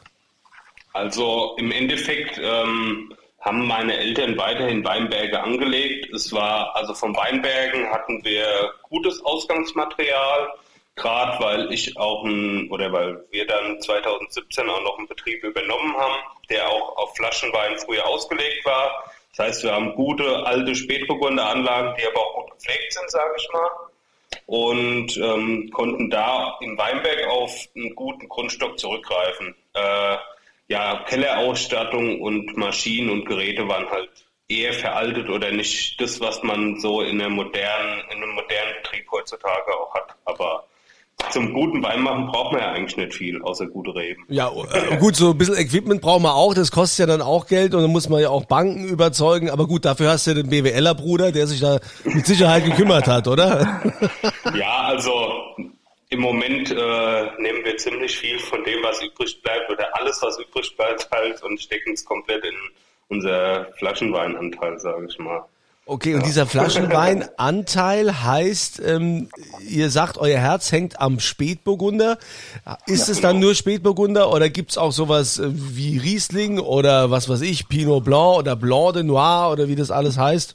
Also 0.93 1.57
im 1.59 1.73
Endeffekt 1.73 2.39
ähm, 2.39 3.13
haben 3.41 3.67
meine 3.67 3.97
Eltern 3.97 4.39
weiterhin 4.39 4.85
Weinberge 4.85 5.43
angelegt. 5.43 6.13
Es 6.15 6.33
war, 6.33 6.75
also 6.77 6.95
von 6.95 7.15
Weinbergen 7.17 7.91
hatten 7.91 8.25
wir 8.25 8.47
gutes 8.89 9.25
Ausgangsmaterial 9.25 10.49
Gerade 10.97 11.43
weil 11.43 11.73
ich 11.73 11.97
auch 11.97 12.25
ein, 12.25 12.71
oder 12.71 12.93
weil 12.93 13.25
wir 13.31 13.47
dann 13.47 13.81
2017 13.81 14.69
auch 14.69 14.83
noch 14.83 14.99
einen 14.99 15.09
Betrieb 15.09 15.43
übernommen 15.43 15.97
haben, 15.97 16.23
der 16.49 16.69
auch 16.69 16.97
auf 16.97 17.17
Flaschenwein 17.17 17.79
früher 17.79 18.07
ausgelegt 18.07 18.65
war. 18.65 19.05
Das 19.37 19.47
heißt, 19.47 19.65
wir 19.65 19.73
haben 19.73 19.95
gute 19.97 20.47
alte 20.47 20.75
Spätburgunderanlagen, 20.75 21.95
die 21.99 22.07
aber 22.07 22.21
auch 22.21 22.35
gut 22.35 22.53
gepflegt 22.53 22.93
sind, 22.93 23.11
sage 23.11 23.35
ich 23.37 23.49
mal. 23.53 23.71
Und 24.47 25.17
ähm, 25.17 25.71
konnten 25.73 26.11
da 26.11 26.57
im 26.61 26.79
Weinberg 26.79 27.27
auf 27.29 27.67
einen 27.75 27.95
guten 27.95 28.29
Grundstock 28.29 28.79
zurückgreifen. 28.79 29.57
Äh, 29.75 30.17
ja, 30.69 31.05
Kellerausstattung 31.09 32.21
und 32.21 32.57
Maschinen 32.57 33.11
und 33.11 33.27
Geräte 33.27 33.67
waren 33.69 33.91
halt 33.91 34.11
eher 34.49 34.73
veraltet 34.73 35.29
oder 35.29 35.51
nicht 35.51 36.01
das, 36.01 36.21
was 36.21 36.43
man 36.43 36.79
so 36.79 37.01
in, 37.01 37.19
der 37.19 37.31
modernen, 37.31 38.01
in 38.11 38.23
einem 38.23 38.35
modernen 38.35 38.75
Betrieb 38.83 39.11
heutzutage 39.11 39.75
auch 39.77 39.95
hat. 39.95 40.15
Aber 40.25 40.67
zum 41.31 41.53
guten 41.53 41.83
Wein 41.83 42.01
machen 42.03 42.27
braucht 42.27 42.53
man 42.53 42.61
ja 42.61 42.73
eigentlich 42.73 42.97
nicht 42.97 43.15
viel, 43.15 43.43
außer 43.43 43.67
gute 43.67 43.95
Reben. 43.95 44.25
Ja, 44.29 44.51
äh, 44.51 44.97
gut, 44.99 45.17
so 45.17 45.31
ein 45.31 45.39
bisschen 45.39 45.57
Equipment 45.57 46.01
braucht 46.01 46.23
man 46.23 46.33
auch, 46.33 46.55
das 46.55 46.71
kostet 46.71 47.01
ja 47.01 47.07
dann 47.07 47.23
auch 47.23 47.47
Geld 47.47 47.75
und 47.75 47.83
dann 47.83 47.91
muss 47.91 48.09
man 48.09 48.21
ja 48.21 48.31
auch 48.31 48.45
Banken 48.45 48.85
überzeugen, 48.85 49.51
aber 49.51 49.67
gut, 49.67 49.85
dafür 49.85 50.11
hast 50.11 50.27
du 50.27 50.33
ja 50.33 50.37
den 50.37 50.51
BWLer 50.51 50.95
Bruder, 50.95 51.33
der 51.33 51.47
sich 51.47 51.61
da 51.61 51.81
mit 52.05 52.27
Sicherheit 52.27 52.65
gekümmert 52.65 53.07
hat, 53.07 53.29
oder? 53.29 53.83
Ja, 54.55 54.83
also 54.83 55.33
im 56.11 56.21
Moment 56.21 56.71
äh, 56.71 57.31
nehmen 57.39 57.65
wir 57.65 57.77
ziemlich 57.77 58.17
viel 58.17 58.39
von 58.39 58.63
dem, 58.63 58.83
was 58.83 59.03
übrig 59.03 59.43
bleibt, 59.43 59.71
oder 59.71 59.89
alles, 59.99 60.23
was 60.23 60.39
übrig 60.39 60.77
bleibt, 60.77 61.11
halt 61.11 61.43
und 61.43 61.61
stecken 61.61 61.93
es 61.95 62.05
komplett 62.05 62.45
in 62.45 62.55
unser 63.09 63.67
Flaschenweinanteil, 63.79 64.79
sage 64.79 65.07
ich 65.09 65.19
mal. 65.19 65.45
Okay, 65.87 66.15
und 66.15 66.25
dieser 66.25 66.47
Flaschenweinanteil 66.47 68.23
heißt, 68.25 68.81
ähm, 68.87 69.29
ihr 69.69 69.91
sagt, 69.91 70.17
euer 70.17 70.39
Herz 70.39 70.73
hängt 70.73 70.99
am 70.99 71.21
Spätburgunder. 71.21 72.17
Ist 72.87 73.09
ja, 73.09 73.13
es 73.13 73.21
dann 73.21 73.37
genau. 73.37 73.49
nur 73.49 73.55
Spätburgunder 73.55 74.33
oder 74.33 74.49
gibt's 74.49 74.79
auch 74.79 74.93
sowas 74.93 75.39
äh, 75.39 75.51
wie 75.53 75.99
Riesling 75.99 76.59
oder 76.59 77.11
was 77.11 77.29
weiß 77.29 77.43
ich, 77.43 77.69
Pinot 77.69 78.03
Blanc 78.03 78.39
oder 78.39 78.57
Blanc 78.57 78.95
de 78.95 79.03
Noir 79.03 79.51
oder 79.53 79.69
wie 79.69 79.75
das 79.75 79.91
alles 79.91 80.17
heißt? 80.17 80.55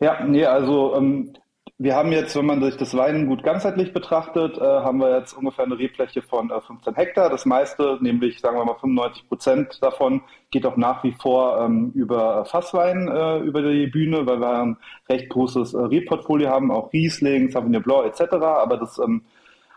Ja, 0.00 0.24
nee, 0.24 0.46
also 0.46 0.94
ähm, 0.96 1.34
wir 1.80 1.94
haben 1.94 2.10
jetzt, 2.10 2.34
wenn 2.34 2.46
man 2.46 2.60
sich 2.60 2.76
das 2.76 2.96
Wein 2.96 3.28
gut 3.28 3.44
ganzheitlich 3.44 3.92
betrachtet, 3.92 4.58
äh, 4.58 4.62
haben 4.62 4.98
wir 4.98 5.16
jetzt 5.16 5.32
ungefähr 5.34 5.64
eine 5.64 5.78
Rebfläche 5.78 6.22
von 6.22 6.50
äh, 6.50 6.60
15 6.60 6.96
Hektar. 6.96 7.30
Das 7.30 7.46
meiste, 7.46 7.98
nämlich 8.00 8.40
sagen 8.40 8.56
wir 8.56 8.64
mal 8.64 8.74
95 8.80 9.28
Prozent 9.28 9.78
davon, 9.80 10.22
geht 10.50 10.66
auch 10.66 10.76
nach 10.76 11.04
wie 11.04 11.12
vor 11.12 11.60
ähm, 11.60 11.92
über 11.94 12.44
Fasswein 12.46 13.06
äh, 13.06 13.38
über 13.38 13.62
die 13.62 13.86
Bühne, 13.86 14.26
weil 14.26 14.40
wir 14.40 14.58
ein 14.60 14.76
recht 15.08 15.28
großes 15.28 15.74
äh, 15.74 15.78
Rebportfolio 15.78 16.48
haben, 16.48 16.72
auch 16.72 16.92
Riesling, 16.92 17.52
Sauvignon 17.52 17.82
Blanc 17.84 18.06
etc. 18.06 18.34
Aber 18.34 18.76
das 18.76 18.98
ähm, 18.98 19.22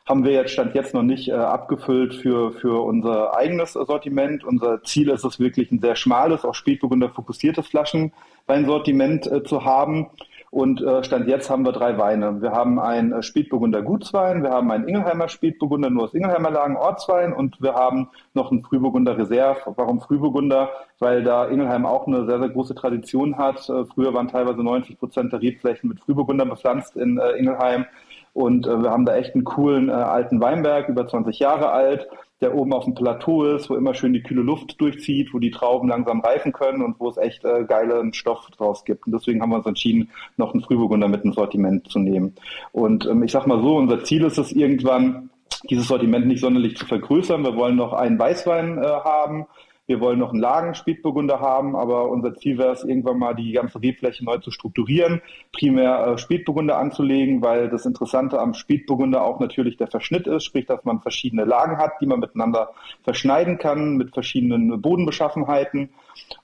haben 0.08 0.24
wir 0.24 0.32
jetzt 0.32 0.54
Stand 0.54 0.74
jetzt 0.74 0.96
noch 0.96 1.04
nicht 1.04 1.28
äh, 1.30 1.34
abgefüllt 1.34 2.16
für, 2.16 2.52
für 2.54 2.84
unser 2.84 3.38
eigenes 3.38 3.74
Sortiment. 3.74 4.44
Unser 4.44 4.82
Ziel 4.82 5.12
ist 5.12 5.24
es 5.24 5.40
wirklich 5.40 5.72
ein 5.72 5.80
sehr 5.80 5.96
schmales, 5.96 6.46
auch 6.46 6.56
Spätburgunder 6.56 7.10
fokussiertes 7.10 7.68
Flaschenweinsortiment 7.68 9.28
äh, 9.28 9.44
zu 9.44 9.66
haben 9.66 10.08
und 10.52 10.82
äh, 10.82 11.02
Stand 11.06 11.30
jetzt 11.30 11.50
haben 11.50 11.64
wir 11.64 11.72
drei 11.72 11.98
Weine. 11.98 12.42
Wir 12.42 12.52
haben 12.52 12.78
einen 12.78 13.14
äh, 13.14 13.24
Spätburgunder 13.24 13.82
Gutswein, 13.82 14.44
wir 14.44 14.52
haben 14.52 14.70
einen 14.70 14.86
Ingelheimer 14.86 15.30
Spätburgunder 15.30 15.90
nur 15.90 16.04
aus 16.04 16.14
Ingelheimer 16.14 16.52
Lagen 16.52 16.76
Ortswein 16.76 17.32
und 17.32 17.62
wir 17.62 17.74
haben 17.74 18.10
noch 18.34 18.52
einen 18.52 18.62
Frühburgunder 18.62 19.18
Reserve. 19.18 19.62
Warum 19.78 20.02
Frühburgunder? 20.02 20.70
Weil 21.00 21.24
da 21.24 21.48
Ingelheim 21.48 21.86
auch 21.86 22.06
eine 22.06 22.26
sehr, 22.26 22.40
sehr 22.40 22.50
große 22.50 22.76
Tradition 22.76 23.38
hat. 23.38 23.70
Äh, 23.70 23.86
früher 23.86 24.14
waren 24.14 24.28
teilweise 24.28 24.62
90 24.62 25.00
Prozent 25.00 25.32
der 25.32 25.42
Rebflächen 25.42 25.88
mit 25.88 26.02
Frühburgunder 26.02 26.46
bepflanzt 26.46 26.98
in 26.98 27.18
äh, 27.18 27.32
Ingelheim. 27.32 27.86
Und 28.34 28.68
äh, 28.68 28.84
wir 28.84 28.92
haben 28.92 29.06
da 29.06 29.16
echt 29.16 29.34
einen 29.34 29.46
coolen 29.46 29.88
äh, 29.88 29.94
alten 29.94 30.42
Weinberg, 30.42 30.90
über 30.90 31.08
20 31.08 31.40
Jahre 31.40 31.72
alt 31.72 32.10
der 32.42 32.56
oben 32.56 32.74
auf 32.74 32.86
dem 32.86 32.96
Plateau 32.96 33.46
ist, 33.46 33.70
wo 33.70 33.76
immer 33.76 33.94
schön 33.94 34.14
die 34.14 34.24
kühle 34.24 34.42
Luft 34.42 34.82
durchzieht, 34.82 35.34
wo 35.34 35.40
die 35.40 35.52
Trauben 35.52 35.88
langsam 35.88 36.22
reifen 36.22 36.52
können 36.52 36.82
und 36.82 37.00
wo 37.00 37.10
es 37.10 37.18
echt 37.18 37.46
äh, 37.46 37.64
geilen 37.66 38.14
Stoff 38.14 38.48
draus 38.58 38.84
gibt. 38.84 39.06
Und 39.06 39.14
deswegen 39.14 39.42
haben 39.42 39.52
wir 39.52 39.58
uns 39.58 39.68
entschieden, 39.68 40.10
noch 40.38 40.54
einen 40.54 40.64
Frühburgunder 40.64 41.08
mit 41.08 41.24
ins 41.24 41.36
Sortiment 41.36 41.88
zu 41.88 42.00
nehmen. 42.00 42.34
Und 42.72 43.06
ähm, 43.06 43.22
ich 43.24 43.32
sag 43.32 43.46
mal 43.46 43.62
so, 43.62 43.78
unser 43.78 44.04
Ziel 44.04 44.24
ist 44.24 44.40
es 44.40 44.52
irgendwann, 44.52 45.30
dieses 45.70 45.88
Sortiment 45.88 46.26
nicht 46.26 46.42
sonderlich 46.42 46.76
zu 46.76 46.86
vergrößern. 46.86 47.44
Wir 47.44 47.56
wollen 47.56 47.76
noch 47.76 47.94
einen 47.94 48.18
Weißwein 48.18 48.80
äh, 48.80 48.88
haben, 48.88 49.46
wir 49.92 50.00
wollen 50.00 50.20
noch 50.20 50.32
einen 50.32 50.40
Lagenspätburgunder 50.40 51.42
haben, 51.42 51.76
aber 51.76 52.10
unser 52.10 52.34
Ziel 52.34 52.58
wäre 52.58 52.72
es, 52.72 52.86
irgendwann 52.86 53.20
mal 53.20 53.36
die 53.36 53.52
ganze 53.52 53.82
Rebfläche 53.82 54.24
neu 54.24 54.38
zu 54.38 54.50
strukturieren, 54.50 55.22
primär 55.52 56.08
äh, 56.08 56.18
Spätburgunder 56.18 56.78
anzulegen, 56.78 57.42
weil 57.42 57.68
das 57.68 57.86
Interessante 57.86 58.40
am 58.40 58.54
Spätburgunder 58.54 59.22
auch 59.22 59.42
natürlich 59.42 59.76
der 59.76 59.88
Verschnitt 59.88 60.28
ist, 60.28 60.46
sprich, 60.46 60.66
dass 60.66 60.86
man 60.86 61.02
verschiedene 61.02 61.44
Lagen 61.44 61.78
hat, 61.78 61.92
die 62.00 62.06
man 62.06 62.22
miteinander 62.22 62.70
verschneiden 63.04 63.58
kann 63.58 63.98
mit 63.98 64.14
verschiedenen 64.14 64.82
Bodenbeschaffenheiten. 64.82 65.90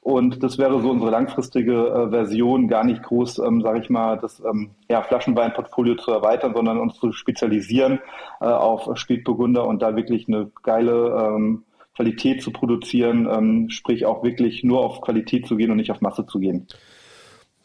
Und 0.01 0.43
das 0.43 0.57
wäre 0.57 0.81
so 0.81 0.89
unsere 0.89 1.11
langfristige 1.11 1.87
äh, 1.87 2.09
Version, 2.09 2.67
gar 2.67 2.83
nicht 2.83 3.01
groß, 3.01 3.39
ähm, 3.39 3.61
sage 3.61 3.79
ich 3.79 3.89
mal, 3.89 4.17
das 4.17 4.41
ähm, 4.41 4.71
ja, 4.89 5.03
Flaschenweinportfolio 5.03 5.95
zu 5.95 6.11
erweitern, 6.11 6.53
sondern 6.53 6.79
uns 6.79 6.95
zu 6.95 7.13
spezialisieren 7.13 7.99
äh, 8.41 8.45
auf 8.45 8.89
Spätburgunder 8.97 9.65
und 9.65 9.81
da 9.81 9.95
wirklich 9.95 10.27
eine 10.27 10.51
geile 10.63 11.33
ähm, 11.33 11.63
Qualität 11.97 12.43
zu 12.43 12.51
produzieren, 12.51 13.27
ähm, 13.29 13.69
sprich 13.69 14.05
auch 14.05 14.23
wirklich 14.23 14.63
nur 14.63 14.85
auf 14.85 15.01
Qualität 15.01 15.47
zu 15.47 15.57
gehen 15.57 15.71
und 15.71 15.77
nicht 15.77 15.91
auf 15.91 15.99
Masse 15.99 16.27
zu 16.27 16.39
gehen. 16.39 16.67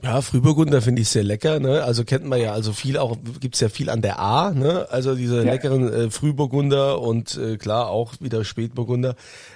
Ja, 0.02 0.20
Frühburgunder 0.20 0.82
finde 0.82 1.02
ich 1.02 1.10
sehr 1.10 1.22
lecker, 1.22 1.60
ne? 1.60 1.84
Also 1.84 2.04
kennt 2.04 2.24
man 2.24 2.40
ja, 2.40 2.52
also 2.52 2.72
viel 2.72 2.96
auch, 2.96 3.16
gibt's 3.40 3.60
ja 3.60 3.68
viel 3.68 3.88
an 3.88 4.00
der 4.00 4.18
A, 4.18 4.52
ne? 4.52 4.86
Also 4.90 5.14
diese 5.14 5.36
ja. 5.36 5.52
leckeren 5.52 5.92
äh, 5.92 6.10
Frühburgunder 6.10 7.00
und 7.00 7.36
äh, 7.36 7.56
klar 7.56 7.88
auch 7.88 8.14
wieder 8.20 8.42
Spätburgunder. 8.44 9.14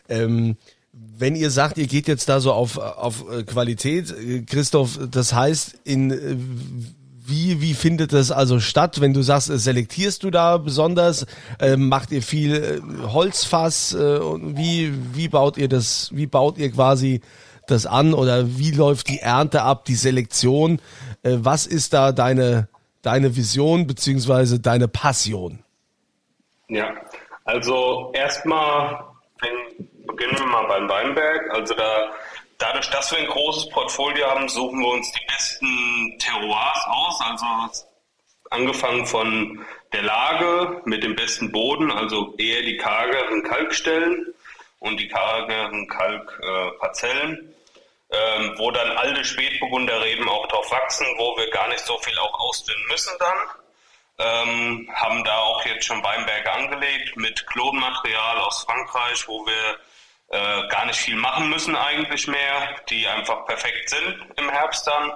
Ähm, 0.09 0.57
wenn 0.93 1.35
ihr 1.35 1.51
sagt, 1.51 1.79
ihr 1.79 1.87
geht 1.87 2.07
jetzt 2.07 2.29
da 2.29 2.41
so 2.41 2.53
auf, 2.53 2.79
auf 2.79 3.25
äh, 3.31 3.43
Qualität, 3.45 4.13
äh, 4.13 4.43
Christoph, 4.43 5.01
das 5.11 5.33
heißt, 5.33 5.81
in 5.85 6.11
äh, 6.11 6.37
wie, 7.29 7.61
wie 7.61 7.75
findet 7.75 8.13
das 8.13 8.31
also 8.31 8.61
statt? 8.61 9.01
Wenn 9.01 9.13
du 9.13 9.23
sagst, 9.23 9.51
äh, 9.51 9.59
selektierst 9.59 10.23
du 10.23 10.31
da 10.31 10.59
besonders? 10.59 11.27
Äh, 11.61 11.77
macht 11.77 12.13
ihr 12.13 12.23
viel 12.23 12.55
äh, 12.55 13.07
Holzfass? 13.09 13.95
Äh, 13.95 14.21
wie, 14.21 14.93
wie 15.15 15.29
baut 15.29 15.57
ihr 15.57 15.69
das, 15.69 16.11
wie 16.13 16.27
baut 16.27 16.59
ihr 16.59 16.71
quasi 16.71 17.21
das 17.67 17.87
an 17.87 18.15
oder 18.15 18.59
wie 18.59 18.71
läuft 18.71 19.09
die 19.09 19.19
Ernte 19.19 19.63
ab, 19.63 19.85
die 19.85 19.95
Selektion? 19.95 20.81
Äh, 21.23 21.39
was 21.39 21.67
ist 21.67 21.93
da 21.93 22.13
deine, 22.13 22.69
deine 23.03 23.37
Vision 23.37 23.87
beziehungsweise 23.87 24.61
deine 24.61 24.89
Passion? 24.89 25.61
Ja, 26.69 26.93
also 27.45 28.13
erstmal 28.15 29.05
beginnen 30.07 30.39
wir 30.39 30.47
mal 30.47 30.67
beim 30.67 30.89
Weinberg. 30.89 31.51
Also 31.55 31.75
da 31.75 32.11
Dadurch, 32.59 32.89
dass 32.91 33.11
wir 33.11 33.19
ein 33.19 33.27
großes 33.27 33.69
Portfolio 33.71 34.31
haben, 34.31 34.49
suchen 34.49 34.81
wir 34.81 34.89
uns 34.89 35.13
die 35.13 35.25
besten 35.27 36.19
Terroirs 36.19 36.85
aus, 36.87 37.21
also 37.21 37.87
angefangen 38.51 39.07
von 39.07 39.65
der 39.93 40.03
Lage 40.03 40.81
mit 40.85 41.03
dem 41.03 41.17
besten 41.17 41.53
Boden, 41.53 41.91
also 41.91 42.35
eher 42.39 42.63
die 42.63 42.77
kargeren 42.77 43.43
Kalkstellen 43.43 44.35
und 44.79 44.99
die 44.99 45.09
kargeren 45.09 45.87
Kalkparzellen, 45.89 47.55
äh, 48.11 48.17
ähm, 48.17 48.55
wo 48.57 48.71
dann 48.71 48.97
alte 48.97 49.25
Spätburgunderreben 49.25 50.29
auch 50.29 50.47
drauf 50.47 50.71
wachsen, 50.71 51.07
wo 51.19 51.37
wir 51.37 51.51
gar 51.51 51.69
nicht 51.69 51.85
so 51.85 51.99
viel 51.99 52.17
auch 52.19 52.39
ausdünnen 52.39 52.87
müssen 52.89 53.13
dann. 53.19 53.39
Ähm, 54.19 54.89
haben 54.95 55.25
da 55.25 55.37
auch 55.39 55.65
jetzt 55.67 55.85
schon 55.85 56.03
Weinberge 56.03 56.51
angelegt 56.51 57.17
mit 57.17 57.47
Klonmaterial 57.49 58.39
aus 58.39 58.63
Frankreich, 58.63 59.29
wo 59.29 59.45
wir 59.45 59.77
äh, 60.29 60.69
gar 60.69 60.87
nicht 60.87 60.99
viel 60.99 61.17
machen 61.17 61.49
müssen 61.49 61.77
eigentlich 61.77 62.27
mehr, 62.27 62.77
die 62.91 63.07
einfach 63.07 63.47
perfekt 63.47 63.91
sind 63.91 64.27
im 64.37 64.51
Herbst 64.51 64.87
dann. 64.87 65.13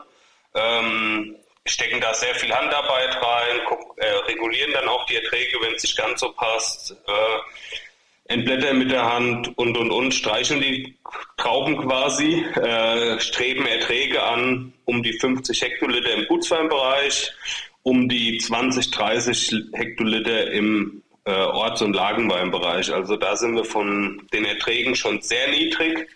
Ähm, 0.54 1.36
stecken 1.66 2.00
da 2.00 2.14
sehr 2.14 2.34
viel 2.34 2.52
Handarbeit 2.52 3.16
rein, 3.16 3.60
guck, 3.66 3.98
äh, 3.98 4.06
regulieren 4.26 4.72
dann 4.72 4.88
auch 4.88 5.06
die 5.06 5.16
Erträge, 5.16 5.58
wenn 5.60 5.74
es 5.74 5.82
nicht 5.82 5.96
ganz 5.96 6.20
so 6.20 6.32
passt, 6.32 6.92
äh, 6.92 8.32
entblättern 8.32 8.78
mit 8.78 8.90
der 8.90 9.12
Hand 9.12 9.56
und 9.58 9.76
und 9.76 9.90
und, 9.90 10.14
streicheln 10.14 10.60
die 10.60 10.96
Trauben 11.36 11.76
quasi, 11.78 12.44
äh, 12.54 13.18
streben 13.20 13.66
Erträge 13.66 14.22
an 14.22 14.72
um 14.84 15.02
die 15.02 15.12
50 15.14 15.60
Hektoliter 15.60 16.12
im 16.12 16.26
Gutsweinbereich, 16.26 17.32
um 17.82 18.08
die 18.08 18.38
20, 18.38 18.90
30 18.90 19.52
Hektoliter 19.72 20.50
im 20.52 21.02
äh, 21.24 21.32
Orts- 21.32 21.82
und 21.82 21.94
Lagenweinbereich. 21.94 22.92
Also 22.92 23.16
da 23.16 23.36
sind 23.36 23.56
wir 23.56 23.64
von 23.64 24.26
den 24.32 24.44
Erträgen 24.44 24.94
schon 24.94 25.20
sehr 25.20 25.50
niedrig. 25.50 26.08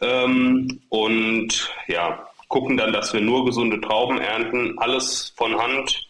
Ähm, 0.00 0.80
und 0.88 1.70
ja, 1.88 2.28
gucken 2.48 2.76
dann, 2.76 2.92
dass 2.92 3.12
wir 3.12 3.20
nur 3.20 3.44
gesunde 3.44 3.80
Trauben 3.80 4.18
ernten, 4.18 4.78
alles 4.78 5.32
von 5.36 5.60
Hand, 5.60 6.08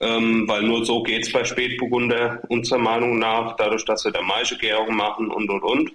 ähm, 0.00 0.46
weil 0.48 0.62
nur 0.62 0.84
so 0.84 1.02
geht 1.02 1.22
es 1.22 1.32
bei 1.32 1.44
Spätburgunder 1.44 2.42
unserer 2.48 2.78
Meinung 2.78 3.18
nach, 3.18 3.56
dadurch, 3.56 3.84
dass 3.84 4.04
wir 4.04 4.12
da 4.12 4.22
Maischegärung 4.22 4.94
machen 4.94 5.30
und 5.30 5.50
und 5.50 5.62
und. 5.62 5.92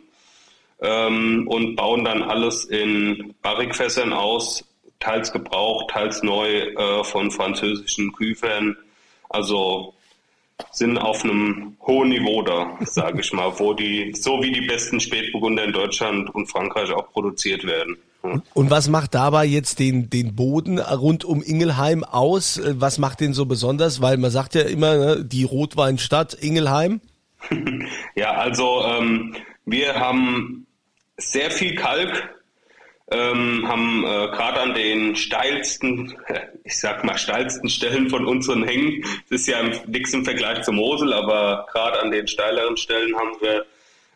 Ähm, 0.79 1.47
und 1.47 1.75
bauen 1.75 2.03
dann 2.03 2.21
alles 2.21 2.65
in 2.65 3.33
Barrikfässern 3.41 4.13
aus, 4.13 4.63
teils 4.99 5.31
gebraucht, 5.31 5.89
teils 5.89 6.21
neu 6.21 6.47
äh, 6.47 7.03
von 7.03 7.31
französischen 7.31 8.11
Küfern. 8.13 8.77
Also 9.29 9.95
sind 10.71 10.97
auf 10.97 11.23
einem 11.23 11.77
hohen 11.85 12.09
Niveau 12.09 12.41
da, 12.41 12.77
sage 12.81 13.21
ich 13.21 13.31
mal, 13.33 13.51
wo 13.59 13.73
die, 13.73 14.13
so 14.15 14.41
wie 14.41 14.51
die 14.51 14.61
besten 14.61 14.99
Spätburgunder 14.99 15.63
in 15.63 15.73
Deutschland 15.73 16.33
und 16.33 16.47
Frankreich 16.47 16.91
auch 16.91 17.11
produziert 17.11 17.63
werden. 17.65 17.97
Und 18.53 18.69
was 18.69 18.89
macht 18.89 19.13
dabei 19.13 19.45
jetzt 19.45 19.79
den, 19.79 20.09
den 20.09 20.35
Boden 20.35 20.79
rund 20.79 21.23
um 21.23 21.41
Ingelheim 21.41 22.03
aus? 22.03 22.59
Was 22.63 22.97
macht 22.97 23.21
den 23.21 23.33
so 23.33 23.45
besonders? 23.45 24.01
Weil 24.01 24.17
man 24.17 24.31
sagt 24.31 24.55
ja 24.55 24.63
immer, 24.63 24.97
ne, 24.97 25.25
die 25.25 25.43
Rotweinstadt 25.43 26.33
Ingelheim. 26.33 27.01
Ja, 28.15 28.31
also 28.31 28.83
ähm, 28.83 29.35
wir 29.65 29.93
haben 29.93 30.65
sehr 31.17 31.51
viel 31.51 31.75
Kalk, 31.75 32.36
ähm, 33.09 33.67
haben 33.67 34.03
äh, 34.03 34.27
gerade 34.27 34.59
an 34.61 34.73
den 34.73 35.15
steilsten, 35.15 36.15
ich 36.63 36.77
sag 36.77 37.03
mal 37.03 37.17
steilsten 37.17 37.69
Stellen 37.69 38.09
von 38.09 38.25
unseren 38.25 38.63
Hängen, 38.63 39.01
das 39.29 39.41
ist 39.41 39.47
ja 39.47 39.63
nichts 39.87 40.13
im 40.13 40.25
Vergleich 40.25 40.63
zur 40.63 40.73
Mosel, 40.73 41.13
aber 41.13 41.67
gerade 41.71 42.01
an 42.01 42.11
den 42.11 42.27
steileren 42.27 42.75
Stellen 42.75 43.15
haben 43.15 43.37
wir 43.39 43.65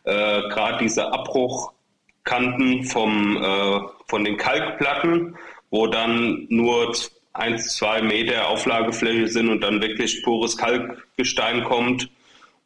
äh, 0.04 0.48
gerade 0.48 0.78
diese 0.82 1.12
Abbruchkanten 1.12 2.84
vom, 2.84 3.42
äh, 3.42 3.80
von 4.08 4.24
den 4.24 4.36
Kalkplatten, 4.36 5.36
wo 5.70 5.86
dann 5.86 6.46
nur 6.50 6.94
eins, 7.32 7.76
zwei 7.76 8.02
Meter 8.02 8.48
Auflagefläche 8.48 9.28
sind 9.28 9.48
und 9.48 9.62
dann 9.62 9.80
wirklich 9.80 10.22
pures 10.22 10.56
Kalkgestein 10.58 11.64
kommt. 11.64 12.10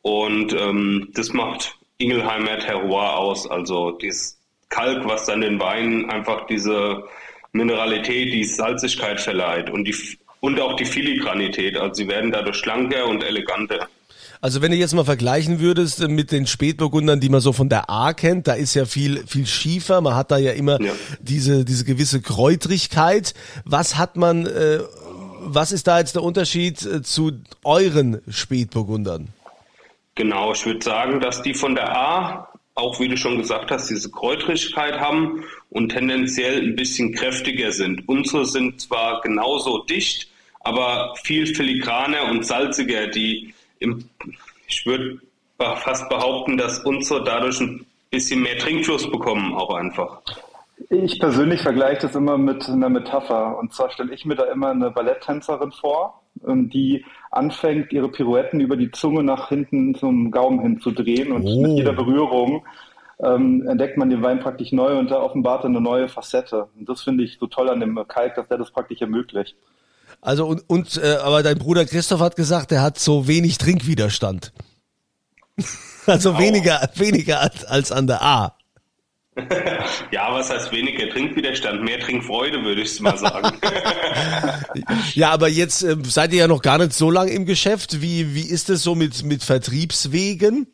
Und 0.02 0.52
ähm, 0.54 1.10
das 1.14 1.32
macht 1.32 1.78
Ingelheimer 1.98 2.58
Terroir 2.58 3.16
aus, 3.16 3.48
also 3.48 3.92
dieses 3.92 4.38
Kalk, 4.68 5.06
was 5.06 5.26
dann 5.26 5.40
den 5.40 5.60
Weinen 5.60 6.10
einfach 6.10 6.46
diese 6.46 7.04
Mineralität, 7.52 8.32
die 8.32 8.44
Salzigkeit 8.44 9.20
verleiht 9.20 9.70
und, 9.70 9.84
die, 9.84 9.94
und 10.40 10.60
auch 10.60 10.76
die 10.76 10.84
Filigranität. 10.84 11.76
Also 11.76 11.94
sie 11.94 12.08
werden 12.08 12.30
dadurch 12.32 12.56
schlanker 12.56 13.06
und 13.06 13.24
eleganter. 13.24 13.88
Also 14.40 14.62
wenn 14.62 14.70
du 14.70 14.76
jetzt 14.76 14.94
mal 14.94 15.04
vergleichen 15.04 15.60
würdest 15.60 16.00
äh, 16.00 16.08
mit 16.08 16.30
den 16.30 16.46
Spätburgundern, 16.46 17.20
die 17.20 17.28
man 17.28 17.40
so 17.40 17.52
von 17.52 17.68
der 17.68 17.88
A 17.88 18.12
kennt, 18.12 18.46
da 18.46 18.52
ist 18.52 18.74
ja 18.74 18.84
viel 18.84 19.26
viel 19.26 19.46
schiefer, 19.46 20.00
man 20.00 20.14
hat 20.14 20.30
da 20.30 20.36
ja 20.36 20.52
immer 20.52 20.80
ja. 20.80 20.92
diese 21.20 21.64
diese 21.64 21.84
gewisse 21.84 22.20
Kräutrigkeit. 22.20 23.34
Was 23.64 23.96
hat 23.96 24.16
man 24.16 24.46
äh, 24.46 24.80
was 25.40 25.72
ist 25.72 25.86
da 25.86 25.98
jetzt 25.98 26.16
der 26.16 26.22
Unterschied 26.22 26.84
äh, 26.84 27.02
zu 27.02 27.32
euren 27.64 28.20
Spätburgundern? 28.28 29.28
Genau, 30.16 30.52
ich 30.52 30.64
würde 30.64 30.82
sagen, 30.82 31.20
dass 31.20 31.42
die 31.42 31.54
von 31.54 31.74
der 31.74 31.94
A 31.96 32.48
auch 32.76 33.00
wie 33.00 33.08
du 33.08 33.16
schon 33.16 33.38
gesagt 33.38 33.70
hast, 33.70 33.88
diese 33.88 34.10
Kräutrigkeit 34.10 35.00
haben 35.00 35.42
und 35.70 35.88
tendenziell 35.88 36.62
ein 36.62 36.76
bisschen 36.76 37.12
kräftiger 37.14 37.72
sind. 37.72 38.06
Unsere 38.06 38.44
sind 38.44 38.80
zwar 38.80 39.22
genauso 39.22 39.82
dicht, 39.84 40.28
aber 40.60 41.14
viel 41.24 41.46
filigraner 41.46 42.30
und 42.30 42.44
salziger. 42.44 43.06
Die 43.08 43.54
im, 43.78 44.08
ich 44.68 44.84
würde 44.84 45.20
fast 45.58 46.08
behaupten, 46.10 46.58
dass 46.58 46.80
unsere 46.80 47.24
dadurch 47.24 47.60
ein 47.60 47.86
bisschen 48.10 48.42
mehr 48.42 48.58
Trinkfluss 48.58 49.10
bekommen, 49.10 49.54
auch 49.54 49.74
einfach. 49.74 50.20
Ich 50.88 51.18
persönlich 51.18 51.62
vergleiche 51.62 52.02
das 52.02 52.14
immer 52.14 52.38
mit 52.38 52.68
einer 52.68 52.88
Metapher. 52.88 53.58
Und 53.58 53.72
zwar 53.72 53.90
stelle 53.90 54.14
ich 54.14 54.24
mir 54.24 54.36
da 54.36 54.44
immer 54.44 54.70
eine 54.70 54.90
Balletttänzerin 54.90 55.72
vor, 55.72 56.22
ähm, 56.46 56.70
die 56.70 57.04
anfängt, 57.30 57.92
ihre 57.92 58.08
Pirouetten 58.08 58.60
über 58.60 58.76
die 58.76 58.90
Zunge 58.92 59.24
nach 59.24 59.48
hinten 59.48 59.94
zum 59.94 60.30
Gaumen 60.30 60.60
hinzudrehen. 60.60 61.32
Und 61.32 61.44
oh. 61.44 61.62
mit 61.62 61.72
jeder 61.72 61.92
Berührung 61.92 62.64
ähm, 63.18 63.66
entdeckt 63.66 63.96
man 63.96 64.10
den 64.10 64.22
Wein 64.22 64.40
praktisch 64.40 64.72
neu 64.72 64.98
und 64.98 65.10
da 65.10 65.20
offenbart 65.20 65.64
eine 65.64 65.80
neue 65.80 66.08
Facette. 66.08 66.68
Und 66.78 66.88
das 66.88 67.02
finde 67.02 67.24
ich 67.24 67.38
so 67.40 67.46
toll 67.46 67.68
an 67.68 67.80
dem 67.80 67.98
Kalk, 68.06 68.36
dass 68.36 68.48
der 68.48 68.58
das 68.58 68.70
praktisch 68.70 69.00
ermöglicht. 69.00 69.56
Also 70.20 70.46
und, 70.46 70.62
und 70.68 71.00
äh, 71.02 71.16
aber 71.22 71.42
dein 71.42 71.58
Bruder 71.58 71.84
Christoph 71.84 72.20
hat 72.20 72.36
gesagt, 72.36 72.72
er 72.72 72.82
hat 72.82 72.98
so 72.98 73.26
wenig 73.26 73.58
Trinkwiderstand. 73.58 74.52
also 76.06 76.32
genau. 76.32 76.42
weniger 76.42 76.88
weniger 76.94 77.40
als, 77.40 77.64
als 77.64 77.92
an 77.92 78.06
der 78.06 78.22
A. 78.22 78.55
ja, 80.10 80.32
was 80.32 80.50
heißt 80.50 80.72
weniger 80.72 81.08
Trinkwiderstand? 81.10 81.82
Mehr 81.82 82.00
Trinkfreude, 82.00 82.62
würde 82.62 82.80
ich 82.80 83.00
mal 83.00 83.18
sagen. 83.18 83.58
ja, 85.14 85.30
aber 85.30 85.48
jetzt 85.48 85.82
äh, 85.82 85.96
seid 86.04 86.32
ihr 86.32 86.40
ja 86.40 86.48
noch 86.48 86.62
gar 86.62 86.78
nicht 86.78 86.94
so 86.94 87.10
lange 87.10 87.32
im 87.32 87.44
Geschäft. 87.44 88.00
Wie, 88.00 88.34
wie 88.34 88.48
ist 88.48 88.70
es 88.70 88.82
so 88.82 88.94
mit, 88.94 89.24
mit 89.24 89.42
Vertriebswegen? 89.42 90.68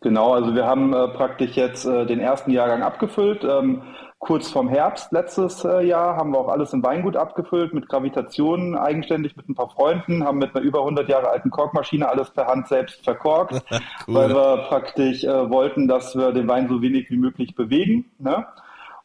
Genau, 0.00 0.34
also 0.34 0.54
wir 0.54 0.66
haben 0.66 0.92
äh, 0.92 1.08
praktisch 1.08 1.52
jetzt 1.54 1.84
äh, 1.84 2.06
den 2.06 2.18
ersten 2.18 2.50
Jahrgang 2.50 2.82
abgefüllt. 2.82 3.44
Ähm, 3.44 3.82
kurz 4.18 4.50
vorm 4.50 4.68
Herbst 4.68 5.12
letztes 5.12 5.64
äh, 5.64 5.82
Jahr 5.86 6.16
haben 6.16 6.32
wir 6.32 6.38
auch 6.38 6.48
alles 6.48 6.72
im 6.72 6.82
Weingut 6.82 7.16
abgefüllt 7.16 7.72
mit 7.72 7.88
Gravitationen, 7.88 8.76
eigenständig 8.76 9.36
mit 9.36 9.48
ein 9.48 9.54
paar 9.54 9.70
Freunden, 9.70 10.24
haben 10.24 10.38
mit 10.38 10.54
einer 10.54 10.64
über 10.64 10.80
100 10.80 11.08
Jahre 11.08 11.30
alten 11.30 11.50
Korkmaschine 11.50 12.08
alles 12.08 12.30
per 12.30 12.46
Hand 12.46 12.68
selbst 12.68 13.04
verkorkt, 13.04 13.52
cool. 14.08 14.14
weil 14.14 14.28
wir 14.30 14.66
praktisch 14.68 15.24
äh, 15.24 15.50
wollten, 15.50 15.88
dass 15.88 16.16
wir 16.16 16.32
den 16.32 16.48
Wein 16.48 16.68
so 16.68 16.82
wenig 16.82 17.10
wie 17.10 17.16
möglich 17.16 17.54
bewegen. 17.54 18.10
Ne? 18.18 18.46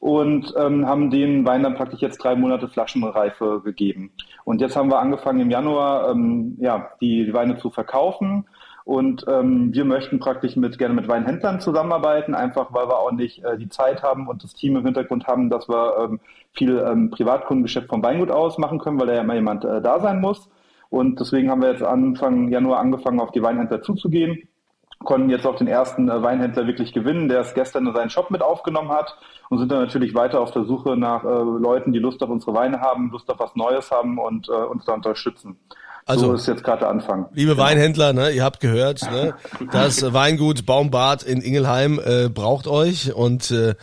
und 0.03 0.53
ähm, 0.57 0.85
haben 0.85 1.09
den 1.11 1.45
Wein 1.45 1.63
dann 1.63 1.75
praktisch 1.75 2.01
jetzt 2.01 2.17
drei 2.17 2.35
Monate 2.35 2.67
Flaschenreife 2.67 3.61
gegeben. 3.63 4.11
Und 4.43 4.59
jetzt 4.59 4.75
haben 4.75 4.91
wir 4.91 4.99
angefangen 4.99 5.39
im 5.39 5.49
Januar 5.49 6.11
ähm, 6.11 6.57
ja, 6.59 6.89
die, 6.99 7.23
die 7.23 7.33
Weine 7.33 7.57
zu 7.57 7.69
verkaufen 7.69 8.45
und 8.85 9.25
ähm, 9.27 9.73
wir 9.73 9.85
möchten 9.85 10.19
praktisch 10.19 10.55
mit 10.55 10.77
gerne 10.77 10.93
mit 10.93 11.07
Weinhändlern 11.07 11.59
zusammenarbeiten, 11.59 12.35
einfach 12.35 12.73
weil 12.73 12.87
wir 12.87 12.99
auch 12.99 13.11
nicht 13.11 13.43
äh, 13.43 13.57
die 13.57 13.69
Zeit 13.69 14.03
haben 14.03 14.27
und 14.27 14.43
das 14.43 14.53
Team 14.53 14.75
im 14.75 14.85
Hintergrund 14.85 15.27
haben, 15.27 15.49
dass 15.49 15.69
wir 15.69 15.97
ähm, 15.97 16.19
viel 16.53 16.77
ähm, 16.79 17.09
Privatkundengeschäft 17.09 17.89
vom 17.89 18.03
Weingut 18.03 18.31
aus 18.31 18.57
machen 18.57 18.79
können, 18.79 18.99
weil 18.99 19.07
da 19.07 19.13
ja 19.13 19.21
immer 19.21 19.35
jemand 19.35 19.63
äh, 19.65 19.81
da 19.81 19.99
sein 19.99 20.19
muss. 20.19 20.49
Und 20.89 21.19
deswegen 21.19 21.49
haben 21.49 21.61
wir 21.61 21.71
jetzt 21.71 21.81
Anfang 21.81 22.49
Januar 22.49 22.79
angefangen, 22.79 23.19
auf 23.19 23.31
die 23.31 23.41
Weinhändler 23.41 23.81
zuzugehen 23.81 24.47
konnten 25.03 25.29
jetzt 25.29 25.45
auch 25.45 25.55
den 25.55 25.67
ersten 25.67 26.09
äh, 26.09 26.21
Weinhändler 26.21 26.67
wirklich 26.67 26.93
gewinnen, 26.93 27.29
der 27.29 27.41
es 27.41 27.53
gestern 27.53 27.87
in 27.87 27.93
seinen 27.93 28.09
Shop 28.09 28.31
mit 28.31 28.41
aufgenommen 28.41 28.89
hat 28.89 29.17
und 29.49 29.59
sind 29.59 29.71
dann 29.71 29.81
natürlich 29.81 30.15
weiter 30.15 30.39
auf 30.39 30.51
der 30.51 30.63
Suche 30.63 30.97
nach 30.97 31.23
äh, 31.23 31.27
Leuten, 31.27 31.93
die 31.93 31.99
Lust 31.99 32.23
auf 32.23 32.29
unsere 32.29 32.53
Weine 32.53 32.81
haben, 32.81 33.11
Lust 33.11 33.29
auf 33.29 33.39
was 33.39 33.55
Neues 33.55 33.91
haben 33.91 34.17
und 34.17 34.49
äh, 34.49 34.51
uns 34.51 34.85
da 34.85 34.93
unterstützen. 34.93 35.57
Also, 36.05 36.27
so 36.27 36.33
ist 36.33 36.47
jetzt 36.47 36.63
gerade 36.63 36.79
der 36.79 36.89
Anfang. 36.89 37.27
Liebe 37.33 37.51
genau. 37.51 37.63
Weinhändler, 37.63 38.13
ne, 38.13 38.31
ihr 38.31 38.43
habt 38.43 38.59
gehört, 38.59 39.01
ne, 39.03 39.35
das 39.71 40.01
Weingut 40.13 40.65
Baumbad 40.65 41.23
in 41.23 41.41
Ingelheim 41.41 41.99
äh, 42.03 42.29
braucht 42.29 42.67
euch 42.67 43.13
und 43.13 43.51
äh, 43.51 43.75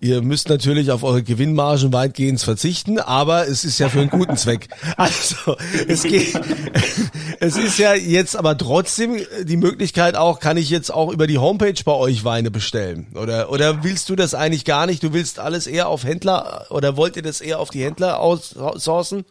Ihr 0.00 0.22
müsst 0.22 0.48
natürlich 0.48 0.92
auf 0.92 1.02
eure 1.02 1.24
Gewinnmargen 1.24 1.92
weitgehend 1.92 2.40
verzichten, 2.40 3.00
aber 3.00 3.48
es 3.48 3.64
ist 3.64 3.80
ja 3.80 3.88
für 3.88 4.00
einen 4.00 4.10
guten 4.10 4.36
Zweck. 4.36 4.68
Also 4.96 5.56
es 5.86 6.02
geht, 6.02 6.34
es 7.40 7.56
ist 7.56 7.78
ja 7.78 7.94
jetzt 7.94 8.36
aber 8.36 8.56
trotzdem 8.56 9.16
die 9.42 9.56
Möglichkeit 9.56 10.16
auch, 10.16 10.40
kann 10.40 10.56
ich 10.56 10.70
jetzt 10.70 10.92
auch 10.92 11.12
über 11.12 11.26
die 11.26 11.38
Homepage 11.38 11.80
bei 11.84 11.92
euch 11.92 12.24
Weine 12.24 12.50
bestellen? 12.50 13.06
Oder, 13.14 13.50
oder 13.50 13.84
willst 13.84 14.08
du 14.08 14.16
das 14.16 14.34
eigentlich 14.34 14.64
gar 14.64 14.86
nicht? 14.86 15.02
Du 15.02 15.12
willst 15.12 15.38
alles 15.38 15.66
eher 15.66 15.88
auf 15.88 16.04
Händler 16.04 16.66
oder 16.70 16.96
wollt 16.96 17.16
ihr 17.16 17.22
das 17.22 17.40
eher 17.40 17.60
auf 17.60 17.70
die 17.70 17.84
Händler 17.84 18.20
aussourcen? 18.20 19.24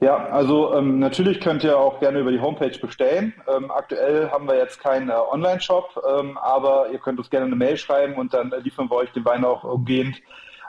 Ja, 0.00 0.26
also 0.26 0.74
ähm, 0.74 0.98
natürlich 0.98 1.40
könnt 1.40 1.64
ihr 1.64 1.78
auch 1.78 2.00
gerne 2.00 2.18
über 2.20 2.30
die 2.30 2.40
Homepage 2.40 2.78
bestellen. 2.78 3.32
Ähm, 3.48 3.70
aktuell 3.70 4.30
haben 4.30 4.46
wir 4.46 4.56
jetzt 4.56 4.80
keinen 4.80 5.08
äh, 5.08 5.14
Online-Shop, 5.14 6.02
ähm, 6.06 6.36
aber 6.36 6.90
ihr 6.90 6.98
könnt 6.98 7.18
uns 7.18 7.30
gerne 7.30 7.46
eine 7.46 7.56
Mail 7.56 7.78
schreiben 7.78 8.14
und 8.14 8.34
dann 8.34 8.52
liefern 8.62 8.90
wir 8.90 8.96
euch 8.96 9.12
den 9.12 9.24
Wein 9.24 9.44
auch 9.44 9.64
umgehend 9.64 10.20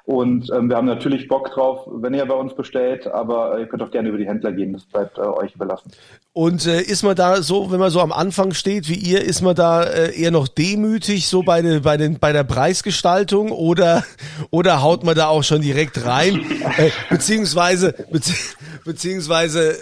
Und 0.07 0.49
ähm, 0.55 0.69
wir 0.69 0.77
haben 0.77 0.85
natürlich 0.85 1.27
Bock 1.27 1.51
drauf, 1.51 1.81
wenn 1.91 2.13
ihr 2.13 2.25
bei 2.25 2.33
uns 2.33 2.55
bestellt, 2.55 3.07
aber 3.07 3.59
ihr 3.59 3.67
könnt 3.67 3.83
auch 3.83 3.91
gerne 3.91 4.07
über 4.07 4.17
die 4.17 4.25
Händler 4.25 4.53
gehen, 4.53 4.71
das 4.71 4.85
bleibt 4.85 5.17
äh, 5.17 5.21
euch 5.21 5.53
überlassen. 5.53 5.91
Und 6.31 6.65
äh, 6.65 6.81
ist 6.81 7.03
man 7.03 7.17
da 7.17 7.41
so, 7.41 7.71
wenn 7.71 7.79
man 7.81 7.91
so 7.91 7.99
am 7.99 8.13
Anfang 8.13 8.53
steht 8.53 8.87
wie 8.87 8.93
ihr, 8.93 9.21
ist 9.21 9.41
man 9.41 9.53
da 9.53 9.83
äh, 9.83 10.17
eher 10.17 10.31
noch 10.31 10.47
demütig 10.47 11.27
so 11.27 11.43
bei, 11.43 11.61
de, 11.61 11.81
bei, 11.81 11.97
den, 11.97 12.19
bei 12.19 12.31
der 12.31 12.45
Preisgestaltung 12.45 13.51
oder, 13.51 14.05
oder 14.49 14.81
haut 14.81 15.03
man 15.03 15.13
da 15.13 15.27
auch 15.27 15.43
schon 15.43 15.61
direkt 15.61 16.05
rein? 16.05 16.39
äh, 16.77 16.89
beziehungsweise, 17.09 17.93
bezieh 18.09 18.33
beziehungsweise 18.85 19.71
äh, 19.71 19.75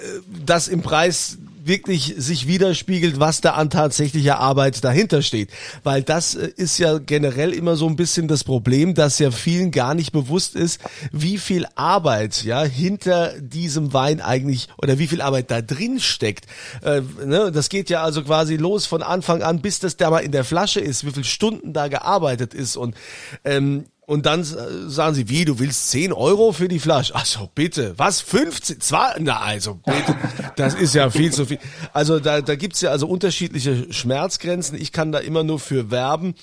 das 0.44 0.68
im 0.70 0.82
Preis 0.82 1.38
wirklich 1.66 2.16
sich 2.18 2.48
widerspiegelt, 2.48 3.20
was 3.20 3.42
da 3.42 3.52
an 3.52 3.70
tatsächlicher 3.70 4.40
Arbeit 4.40 4.84
dahinter 4.84 5.22
steht. 5.22 5.50
Weil 5.84 6.04
das 6.04 6.36
äh, 6.36 6.52
ist 6.56 6.78
ja 6.78 6.98
generell 6.98 7.54
immer 7.54 7.76
so 7.76 7.88
ein 7.88 7.96
bisschen 7.96 8.28
das 8.28 8.44
Problem, 8.44 8.94
dass 8.94 9.20
ja 9.20 9.32
vielen 9.32 9.72
gar 9.72 9.96
nicht 9.96 10.12
bewusst 10.12 10.56
ist, 10.56 10.80
wie 11.12 11.38
viel 11.38 11.66
Arbeit 11.76 12.44
ja 12.44 12.64
hinter 12.64 13.34
diesem 13.40 13.94
Wein 13.94 14.22
eigentlich 14.22 14.70
oder 14.78 15.00
wie 15.00 15.08
viel 15.08 15.22
Arbeit 15.22 15.52
da 15.52 15.62
drin 15.62 16.00
steckt. 16.00 16.46
Äh, 16.84 17.02
ne? 17.26 17.52
Das 17.52 17.70
geht 17.70 17.90
ja 17.90 18.04
also 18.04 18.24
quasi 18.24 18.58
los 18.58 18.86
von 18.86 19.04
Anfang 19.04 19.42
an, 19.42 19.62
bis 19.62 19.80
das 19.80 19.98
da 19.98 20.10
mal 20.10 20.20
in 20.20 20.32
der 20.32 20.44
Flasche 20.44 20.80
ist, 20.80 21.06
wie 21.06 21.12
viel 21.12 21.24
Stunden 21.24 21.74
da 21.74 21.88
gearbeitet 21.88 22.54
ist 22.54 22.78
und 22.78 22.96
ähm, 23.44 23.86
und 24.06 24.26
dann 24.28 24.44
sagen 24.44 25.16
sie, 25.16 25.30
wie, 25.30 25.46
du 25.46 25.58
willst 25.58 25.90
10 25.90 26.14
Euro 26.14 26.52
für 26.52 26.68
die 26.68 26.80
Flasche? 26.80 27.16
Also 27.16 27.50
bitte, 27.54 27.94
was, 27.98 28.22
15? 28.22 28.80
Zwei? 28.80 29.16
Na 29.20 29.40
also 29.40 29.76
bitte, 29.76 30.16
das 30.56 30.76
ist 30.76 30.94
ja 30.94 31.10
viel 31.10 31.34
zu 31.34 31.46
viel. 31.46 31.60
Also 31.92 32.20
da, 32.20 32.42
da 32.42 32.56
gibt's 32.56 32.82
ja 32.82 32.92
also 32.92 33.08
unterschiedliche 33.08 33.92
Schmerzgrenzen. 33.92 34.80
Ich 34.80 34.92
kann 34.92 35.12
da 35.12 35.20
immer 35.20 35.44
nur 35.44 35.60
für 35.60 35.92
werben, 35.92 36.36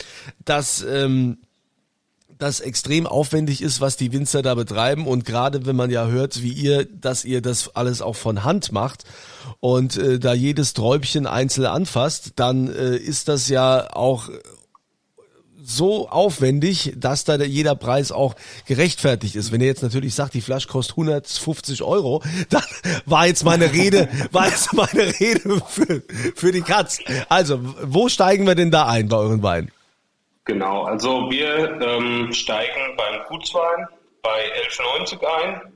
dass... 0.45 0.83
Ähm, 0.83 1.39
das 2.39 2.59
extrem 2.59 3.07
aufwendig 3.07 3.63
ist, 3.63 3.81
was 3.81 3.97
die 3.97 4.13
Winzer 4.13 4.43
da 4.43 4.57
betreiben 4.57 5.07
und 5.07 5.25
gerade 5.25 5.65
wenn 5.65 5.77
man 5.77 5.91
ja 5.91 6.07
hört, 6.09 6.43
wie 6.43 6.53
ihr, 6.53 6.85
dass 6.87 7.25
ihr 7.25 7.41
das 7.41 7.77
alles 7.77 8.03
auch 8.03 8.17
von 8.17 8.43
Hand 8.43 8.73
macht 8.73 9.05
und 9.61 9.97
äh, 9.97 10.19
da 10.19 10.35
jedes 10.35 10.75
Träubchen 10.75 11.29
einzeln 11.29 11.67
anfasst, 11.67 12.33
dann 12.37 12.69
äh, 12.69 12.97
ist 12.97 13.29
das 13.29 13.49
ja 13.49 13.95
auch 13.95 14.29
so 15.65 16.09
aufwendig, 16.09 16.93
dass 16.97 17.25
da 17.25 17.37
jeder 17.37 17.75
Preis 17.75 18.13
auch 18.13 18.35
gerechtfertigt 18.67 19.37
ist. 19.37 19.53
Wenn 19.53 19.61
ihr 19.61 19.67
jetzt 19.67 19.83
natürlich 19.83 20.15
sagt, 20.15 20.35
die 20.35 20.41
Flasche 20.41 20.69
kostet 20.69 20.97
150 20.97 21.83
Euro, 21.83 22.23
dann 22.51 22.65
war 23.07 23.27
jetzt 23.27 23.45
meine 23.45 23.73
Rede, 23.73 24.09
war 24.33 24.49
jetzt 24.49 24.73
meine 24.73 25.19
Rede 25.21 25.63
für, 25.69 26.03
für 26.35 26.53
die 26.53 26.63
Katz. 26.63 26.99
Also, 27.29 27.61
wo 27.83 28.09
steigen 28.09 28.47
wir 28.47 28.55
denn 28.55 28.71
da 28.71 28.87
ein 28.87 29.09
bei 29.09 29.17
euren 29.17 29.43
Weinen? 29.43 29.71
Genau, 30.45 30.83
also 30.83 31.31
wir 31.31 31.81
ähm, 31.81 32.33
steigen 32.33 32.97
beim 32.97 33.25
Gutswein 33.29 33.87
bei 34.23 34.41
11,90 34.69 35.25
ein 35.25 35.73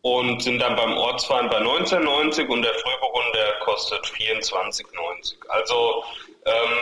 und 0.00 0.42
sind 0.42 0.60
dann 0.60 0.76
beim 0.76 0.96
Ortswein 0.96 1.50
bei 1.50 1.58
19,90 1.58 2.46
und 2.48 2.62
der 2.62 2.72
Frühburgunder 2.74 3.52
kostet 3.64 4.04
24,90. 4.06 5.36
Also 5.48 6.04
ähm, 6.44 6.78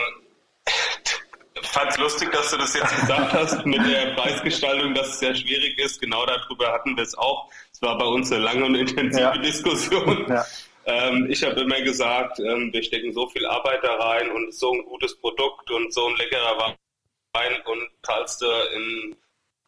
fand 1.71 1.91
es 1.91 1.97
lustig, 1.97 2.31
dass 2.31 2.51
du 2.51 2.57
das 2.57 2.73
jetzt 2.73 2.99
gesagt 2.99 3.33
hast 3.33 3.65
mit 3.65 3.85
der 3.85 4.13
Preisgestaltung, 4.15 4.93
dass 4.93 5.09
es 5.09 5.19
sehr 5.19 5.35
schwierig 5.35 5.77
ist. 5.79 6.01
Genau 6.01 6.25
darüber 6.25 6.71
hatten 6.71 6.95
wir 6.95 7.03
es 7.03 7.17
auch. 7.17 7.49
Es 7.71 7.81
war 7.81 7.97
bei 7.97 8.05
uns 8.05 8.31
eine 8.31 8.43
lange 8.43 8.65
und 8.65 8.75
intensive 8.75 9.21
ja. 9.21 9.37
Diskussion. 9.37 10.25
Ja. 10.27 10.45
Ähm, 10.85 11.27
ich 11.29 11.43
habe 11.43 11.61
immer 11.61 11.81
gesagt, 11.81 12.39
ähm, 12.39 12.73
wir 12.73 12.83
stecken 12.83 13.13
so 13.13 13.27
viel 13.27 13.45
Arbeit 13.45 13.83
da 13.83 13.95
rein 13.95 14.31
und 14.31 14.53
so 14.53 14.73
ein 14.73 14.83
gutes 14.85 15.15
Produkt 15.19 15.69
und 15.71 15.93
so 15.93 16.07
ein 16.07 16.15
leckerer 16.17 16.75
Wein 17.33 17.51
und 17.65 17.89
zahlst 18.03 18.41
du 18.41 18.47
in 18.75 19.15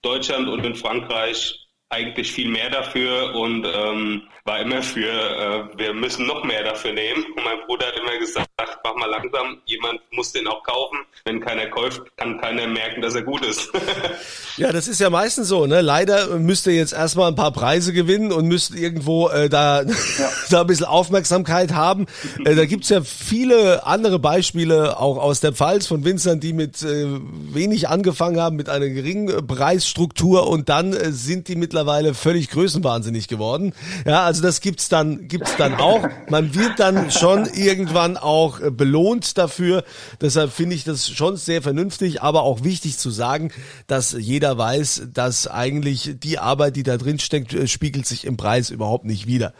Deutschland 0.01 0.49
und 0.49 0.65
in 0.65 0.75
Frankreich 0.75 1.59
eigentlich 1.89 2.31
viel 2.31 2.49
mehr 2.49 2.69
dafür 2.69 3.35
und 3.35 3.65
ähm, 3.65 4.27
war 4.45 4.59
immer 4.59 4.81
für, 4.81 5.11
äh, 5.11 5.77
wir 5.77 5.93
müssen 5.93 6.25
noch 6.25 6.43
mehr 6.43 6.63
dafür 6.63 6.91
nehmen. 6.91 7.23
Und 7.35 7.43
mein 7.43 7.59
Bruder 7.67 7.87
hat 7.87 7.97
immer 7.97 8.17
gesagt, 8.17 8.49
mach 8.83 8.95
mal 8.95 9.09
langsam, 9.09 9.57
jemand 9.65 9.99
muss 10.11 10.31
den 10.31 10.47
auch 10.47 10.63
kaufen. 10.63 10.97
Wenn 11.25 11.39
keiner 11.39 11.67
kauft, 11.67 12.01
kann 12.17 12.39
keiner 12.39 12.67
merken, 12.67 13.01
dass 13.01 13.15
er 13.15 13.23
gut 13.23 13.45
ist. 13.45 13.71
ja, 14.57 14.71
das 14.71 14.87
ist 14.87 14.99
ja 14.99 15.09
meistens 15.09 15.47
so. 15.47 15.65
Ne? 15.65 15.81
Leider 15.81 16.37
müsst 16.37 16.67
ihr 16.67 16.73
jetzt 16.73 16.93
erstmal 16.93 17.29
ein 17.29 17.35
paar 17.35 17.51
Preise 17.51 17.93
gewinnen 17.93 18.31
und 18.31 18.47
müsst 18.47 18.75
irgendwo 18.75 19.29
äh, 19.29 19.49
da, 19.49 19.83
ja. 19.83 19.89
da 20.49 20.61
ein 20.61 20.67
bisschen 20.67 20.85
Aufmerksamkeit 20.85 21.73
haben. 21.73 22.05
Äh, 22.43 22.55
da 22.55 22.65
gibt's 22.65 22.89
ja 22.89 23.01
viele 23.01 23.85
andere 23.85 24.19
Beispiele, 24.19 24.99
auch 24.99 25.17
aus 25.17 25.39
der 25.39 25.53
Pfalz 25.53 25.87
von 25.87 26.03
Winzern, 26.03 26.39
die 26.39 26.53
mit 26.53 26.83
äh, 26.83 27.07
wenig 27.53 27.87
angefangen 27.87 28.39
haben, 28.39 28.55
mit 28.55 28.69
einer 28.69 28.89
geringen 28.89 29.47
Preisstruktur 29.47 30.47
und 30.47 30.69
dann 30.69 30.93
äh, 30.93 31.11
sind 31.11 31.47
die 31.47 31.55
mittlerweile 31.55 32.13
völlig 32.13 32.49
größenwahnsinnig 32.49 33.27
geworden. 33.27 33.73
Ja, 34.05 34.23
also 34.23 34.41
das 34.43 34.61
gibt's 34.61 34.89
dann, 34.89 35.27
gibt's 35.27 35.55
dann 35.55 35.75
auch. 35.75 36.07
Man 36.29 36.53
wird 36.53 36.79
dann 36.79 37.11
schon 37.11 37.45
irgendwann 37.45 38.17
auch 38.17 38.52
äh, 38.59 38.71
belohnt 38.71 39.37
dafür. 39.37 39.83
Deshalb 40.21 40.51
finde 40.51 40.75
ich 40.75 40.83
das 40.83 41.09
schon 41.09 41.37
sehr 41.37 41.61
vernünftig, 41.61 42.21
aber 42.21 42.43
auch 42.43 42.63
wichtig 42.63 42.97
zu 42.97 43.09
sagen, 43.11 43.51
dass 43.87 44.13
jeder 44.13 44.57
weiß, 44.57 45.09
dass 45.13 45.47
eigentlich 45.47 46.15
die 46.21 46.39
Arbeit, 46.39 46.75
die 46.75 46.83
da 46.83 46.97
drin 46.97 47.19
steckt, 47.19 47.53
äh, 47.53 47.67
spiegelt 47.67 48.05
sich 48.05 48.25
im 48.25 48.37
Preis 48.37 48.69
überhaupt 48.69 49.05
nicht 49.05 49.27
wider. 49.27 49.53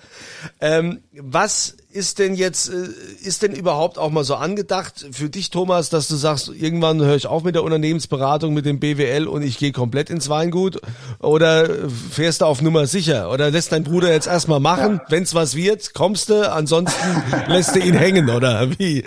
Ähm, 0.59 0.99
was 1.13 1.77
ist 1.93 2.19
denn 2.19 2.33
jetzt, 2.33 2.69
äh, 2.69 2.87
ist 3.23 3.43
denn 3.43 3.53
überhaupt 3.53 3.97
auch 3.97 4.09
mal 4.09 4.23
so 4.23 4.35
angedacht 4.35 5.05
für 5.11 5.29
dich, 5.29 5.51
Thomas, 5.51 5.89
dass 5.89 6.07
du 6.07 6.15
sagst, 6.15 6.49
irgendwann 6.49 7.01
höre 7.01 7.15
ich 7.15 7.27
auf 7.27 7.43
mit 7.43 7.55
der 7.55 7.63
Unternehmensberatung, 7.63 8.53
mit 8.53 8.65
dem 8.65 8.79
BWL 8.79 9.27
und 9.27 9.43
ich 9.43 9.57
gehe 9.57 9.71
komplett 9.71 10.09
ins 10.09 10.27
Weingut? 10.29 10.81
Oder 11.19 11.69
fährst 12.11 12.41
du 12.41 12.45
auf 12.45 12.61
Nummer 12.61 12.87
sicher? 12.87 13.31
Oder 13.31 13.51
lässt 13.51 13.71
dein 13.71 13.83
Bruder 13.83 14.11
jetzt 14.11 14.27
erstmal 14.27 14.59
machen? 14.59 14.95
Ja. 15.03 15.05
Wenn's 15.09 15.35
was 15.35 15.55
wird, 15.55 15.93
kommst 15.93 16.29
du, 16.29 16.51
ansonsten 16.51 17.23
lässt 17.47 17.75
du 17.75 17.79
ihn 17.79 17.93
hängen, 17.95 18.29
oder 18.29 18.69
wie? 18.79 19.03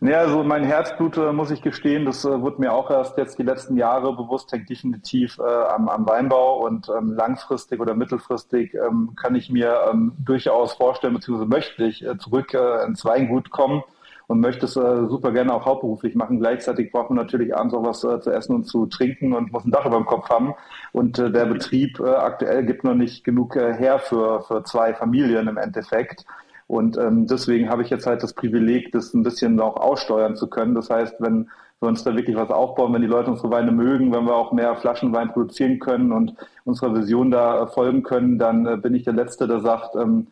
Ja, 0.00 0.18
also 0.18 0.44
mein 0.44 0.64
Herzblut, 0.64 1.16
äh, 1.16 1.32
muss 1.32 1.50
ich 1.50 1.62
gestehen, 1.62 2.04
das 2.04 2.24
äh, 2.24 2.42
wird 2.42 2.58
mir 2.58 2.72
auch 2.72 2.90
erst 2.90 3.16
jetzt 3.18 3.38
die 3.38 3.42
letzten 3.42 3.76
Jahre 3.76 4.14
bewusst, 4.14 4.52
hängt 4.52 4.68
definitiv 4.68 5.38
äh, 5.38 5.42
am, 5.42 5.88
am 5.88 6.06
Weinbau 6.06 6.64
und 6.64 6.88
ähm, 6.88 7.12
langfristig 7.12 7.80
oder 7.80 7.94
mittelfristig 7.94 8.74
ähm, 8.74 9.14
kann 9.16 9.34
ich 9.34 9.50
mir 9.50 9.74
ähm, 9.90 10.12
durchaus 10.18 10.74
vorstellen, 10.74 11.14
beziehungsweise 11.14 11.48
möchte 11.48 11.84
ich 11.84 12.04
äh, 12.04 12.16
zurück 12.18 12.54
äh, 12.54 12.84
ins 12.84 13.04
Weingut 13.04 13.50
kommen 13.50 13.82
und 14.28 14.40
möchte 14.40 14.66
es 14.66 14.76
äh, 14.76 15.06
super 15.08 15.32
gerne 15.32 15.52
auch 15.52 15.66
hauptberuflich 15.66 16.14
machen. 16.14 16.38
Gleichzeitig 16.38 16.92
braucht 16.92 17.10
man 17.10 17.16
natürlich 17.16 17.54
abends 17.56 17.74
auch 17.74 17.84
was 17.84 18.00
zu 18.00 18.30
essen 18.30 18.54
und 18.54 18.64
zu 18.64 18.86
trinken 18.86 19.32
und 19.32 19.52
muss 19.52 19.64
ein 19.64 19.72
Dach 19.72 19.86
über 19.86 19.96
dem 19.96 20.06
Kopf 20.06 20.28
haben. 20.30 20.54
Und 20.92 21.18
der 21.18 21.46
Betrieb 21.46 22.00
aktuell 22.00 22.64
gibt 22.64 22.84
noch 22.84 22.94
nicht 22.94 23.24
genug 23.24 23.56
her 23.56 23.98
für, 23.98 24.42
für 24.42 24.62
zwei 24.62 24.94
Familien 24.94 25.48
im 25.48 25.58
Endeffekt. 25.58 26.24
Und 26.72 26.96
ähm, 26.96 27.26
deswegen 27.26 27.68
habe 27.68 27.82
ich 27.82 27.90
jetzt 27.90 28.06
halt 28.06 28.22
das 28.22 28.32
Privileg, 28.32 28.92
das 28.92 29.12
ein 29.12 29.22
bisschen 29.22 29.60
auch 29.60 29.76
aussteuern 29.76 30.36
zu 30.36 30.48
können. 30.48 30.74
Das 30.74 30.88
heißt, 30.88 31.16
wenn 31.18 31.50
wir 31.80 31.88
uns 31.90 32.02
da 32.02 32.16
wirklich 32.16 32.34
was 32.34 32.48
aufbauen, 32.48 32.94
wenn 32.94 33.02
die 33.02 33.08
Leute 33.08 33.30
unsere 33.30 33.50
Weine 33.50 33.72
mögen, 33.72 34.10
wenn 34.10 34.24
wir 34.24 34.34
auch 34.34 34.52
mehr 34.52 34.74
Flaschenwein 34.76 35.34
produzieren 35.34 35.80
können 35.80 36.12
und 36.12 36.34
unserer 36.64 36.96
Vision 36.96 37.30
da 37.30 37.66
folgen 37.66 38.02
können, 38.02 38.38
dann 38.38 38.64
äh, 38.64 38.78
bin 38.78 38.94
ich 38.94 39.04
der 39.04 39.12
Letzte, 39.12 39.46
der 39.46 39.60
sagt, 39.60 39.96
ähm, 39.96 40.28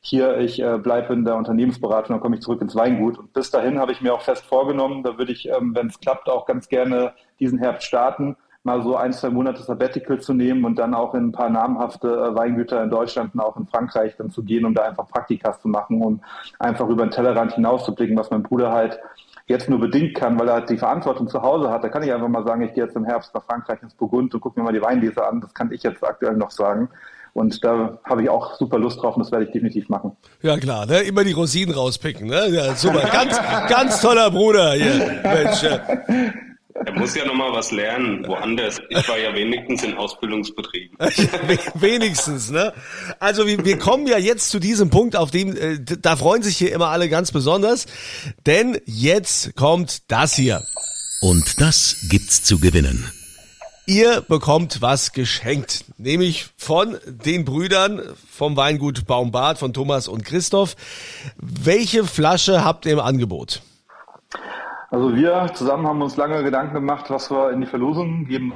hier, 0.00 0.38
ich 0.38 0.62
äh, 0.62 0.78
bleibe 0.78 1.12
in 1.12 1.24
der 1.24 1.34
Unternehmensberatung, 1.34 2.14
dann 2.14 2.20
komme 2.20 2.36
ich 2.36 2.42
zurück 2.42 2.62
ins 2.62 2.76
Weingut. 2.76 3.18
Und 3.18 3.32
bis 3.32 3.50
dahin 3.50 3.80
habe 3.80 3.90
ich 3.90 4.00
mir 4.00 4.14
auch 4.14 4.22
fest 4.22 4.44
vorgenommen, 4.44 5.02
da 5.02 5.18
würde 5.18 5.32
ich, 5.32 5.48
ähm, 5.48 5.74
wenn 5.74 5.88
es 5.88 5.98
klappt, 5.98 6.28
auch 6.28 6.46
ganz 6.46 6.68
gerne 6.68 7.14
diesen 7.40 7.58
Herbst 7.58 7.88
starten 7.88 8.36
mal 8.62 8.82
so 8.82 8.96
ein, 8.96 9.12
zwei 9.12 9.30
Monate 9.30 9.62
Sabbatical 9.62 10.20
zu 10.20 10.34
nehmen 10.34 10.64
und 10.64 10.78
dann 10.78 10.94
auch 10.94 11.14
in 11.14 11.28
ein 11.28 11.32
paar 11.32 11.48
namhafte 11.48 12.08
äh, 12.08 12.34
Weingüter 12.34 12.82
in 12.82 12.90
Deutschland 12.90 13.34
und 13.34 13.40
auch 13.40 13.56
in 13.56 13.66
Frankreich 13.66 14.16
dann 14.16 14.30
zu 14.30 14.42
gehen, 14.42 14.66
um 14.66 14.74
da 14.74 14.82
einfach 14.82 15.08
Praktikas 15.08 15.60
zu 15.60 15.68
machen, 15.68 16.02
um 16.02 16.20
einfach 16.58 16.88
über 16.88 17.06
den 17.06 17.10
Tellerrand 17.10 17.54
hinauszublicken, 17.54 18.16
was 18.18 18.30
mein 18.30 18.42
Bruder 18.42 18.72
halt 18.72 19.00
jetzt 19.46 19.68
nur 19.68 19.80
bedingt 19.80 20.14
kann, 20.14 20.38
weil 20.38 20.48
er 20.48 20.54
halt 20.54 20.70
die 20.70 20.76
Verantwortung 20.76 21.26
zu 21.28 21.42
Hause 21.42 21.70
hat. 21.70 21.82
Da 21.82 21.88
kann 21.88 22.02
ich 22.02 22.12
einfach 22.12 22.28
mal 22.28 22.44
sagen, 22.44 22.62
ich 22.62 22.74
gehe 22.74 22.84
jetzt 22.84 22.96
im 22.96 23.04
Herbst 23.04 23.34
nach 23.34 23.44
Frankreich 23.44 23.82
ins 23.82 23.94
Burgund 23.94 24.34
und 24.34 24.40
gucke 24.40 24.60
mir 24.60 24.64
mal 24.64 24.72
die 24.72 24.82
Weinlese 24.82 25.26
an. 25.26 25.40
Das 25.40 25.54
kann 25.54 25.72
ich 25.72 25.82
jetzt 25.82 26.04
aktuell 26.04 26.36
noch 26.36 26.50
sagen. 26.50 26.90
Und 27.32 27.64
da 27.64 27.98
habe 28.04 28.22
ich 28.22 28.28
auch 28.28 28.54
super 28.54 28.78
Lust 28.78 29.02
drauf 29.02 29.16
und 29.16 29.24
das 29.24 29.32
werde 29.32 29.46
ich 29.46 29.52
definitiv 29.52 29.88
machen. 29.88 30.16
Ja 30.42 30.56
klar, 30.58 30.86
ne? 30.86 31.00
immer 31.00 31.24
die 31.24 31.32
Rosinen 31.32 31.74
rauspicken. 31.74 32.26
Ne? 32.26 32.48
Ja, 32.48 32.74
super, 32.74 33.08
ganz, 33.12 33.40
ganz 33.68 34.00
toller 34.00 34.30
Bruder 34.30 34.72
hier. 34.72 35.20
Mensch, 35.22 35.62
ja. 35.62 35.80
Er 36.86 36.92
muss 36.92 37.14
ja 37.14 37.26
noch 37.26 37.34
mal 37.34 37.52
was 37.52 37.72
lernen, 37.72 38.26
woanders. 38.26 38.80
Ich 38.88 39.06
war 39.08 39.18
ja 39.18 39.34
wenigstens 39.34 39.82
in 39.82 39.94
Ausbildungsbetrieben. 39.96 40.96
wenigstens, 41.74 42.50
ne? 42.50 42.72
Also 43.18 43.46
wir, 43.46 43.64
wir 43.64 43.78
kommen 43.78 44.06
ja 44.06 44.18
jetzt 44.18 44.50
zu 44.50 44.58
diesem 44.58 44.88
Punkt, 44.88 45.14
auf 45.14 45.30
dem, 45.30 45.56
äh, 45.56 45.78
da 45.80 46.16
freuen 46.16 46.42
sich 46.42 46.56
hier 46.56 46.72
immer 46.72 46.88
alle 46.88 47.08
ganz 47.08 47.32
besonders, 47.32 47.86
denn 48.46 48.78
jetzt 48.86 49.56
kommt 49.56 50.10
das 50.10 50.34
hier. 50.34 50.62
Und 51.20 51.60
das 51.60 52.06
gibt's 52.08 52.42
zu 52.42 52.58
gewinnen. 52.58 53.10
Ihr 53.86 54.22
bekommt 54.22 54.80
was 54.80 55.12
geschenkt, 55.12 55.84
nämlich 55.98 56.46
von 56.56 56.96
den 57.06 57.44
Brüdern 57.44 58.02
vom 58.30 58.56
Weingut 58.56 59.06
Baumbad, 59.06 59.58
von 59.58 59.72
Thomas 59.72 60.08
und 60.08 60.24
Christoph. 60.24 60.76
Welche 61.36 62.04
Flasche 62.04 62.64
habt 62.64 62.86
ihr 62.86 62.92
im 62.92 63.00
Angebot? 63.00 63.62
Also 64.90 65.14
wir 65.14 65.48
zusammen 65.54 65.86
haben 65.86 66.02
uns 66.02 66.16
lange 66.16 66.42
Gedanken 66.42 66.74
gemacht, 66.74 67.10
was 67.10 67.30
wir 67.30 67.52
in 67.52 67.60
die 67.60 67.66
Verlosung 67.68 68.24
geben 68.26 68.52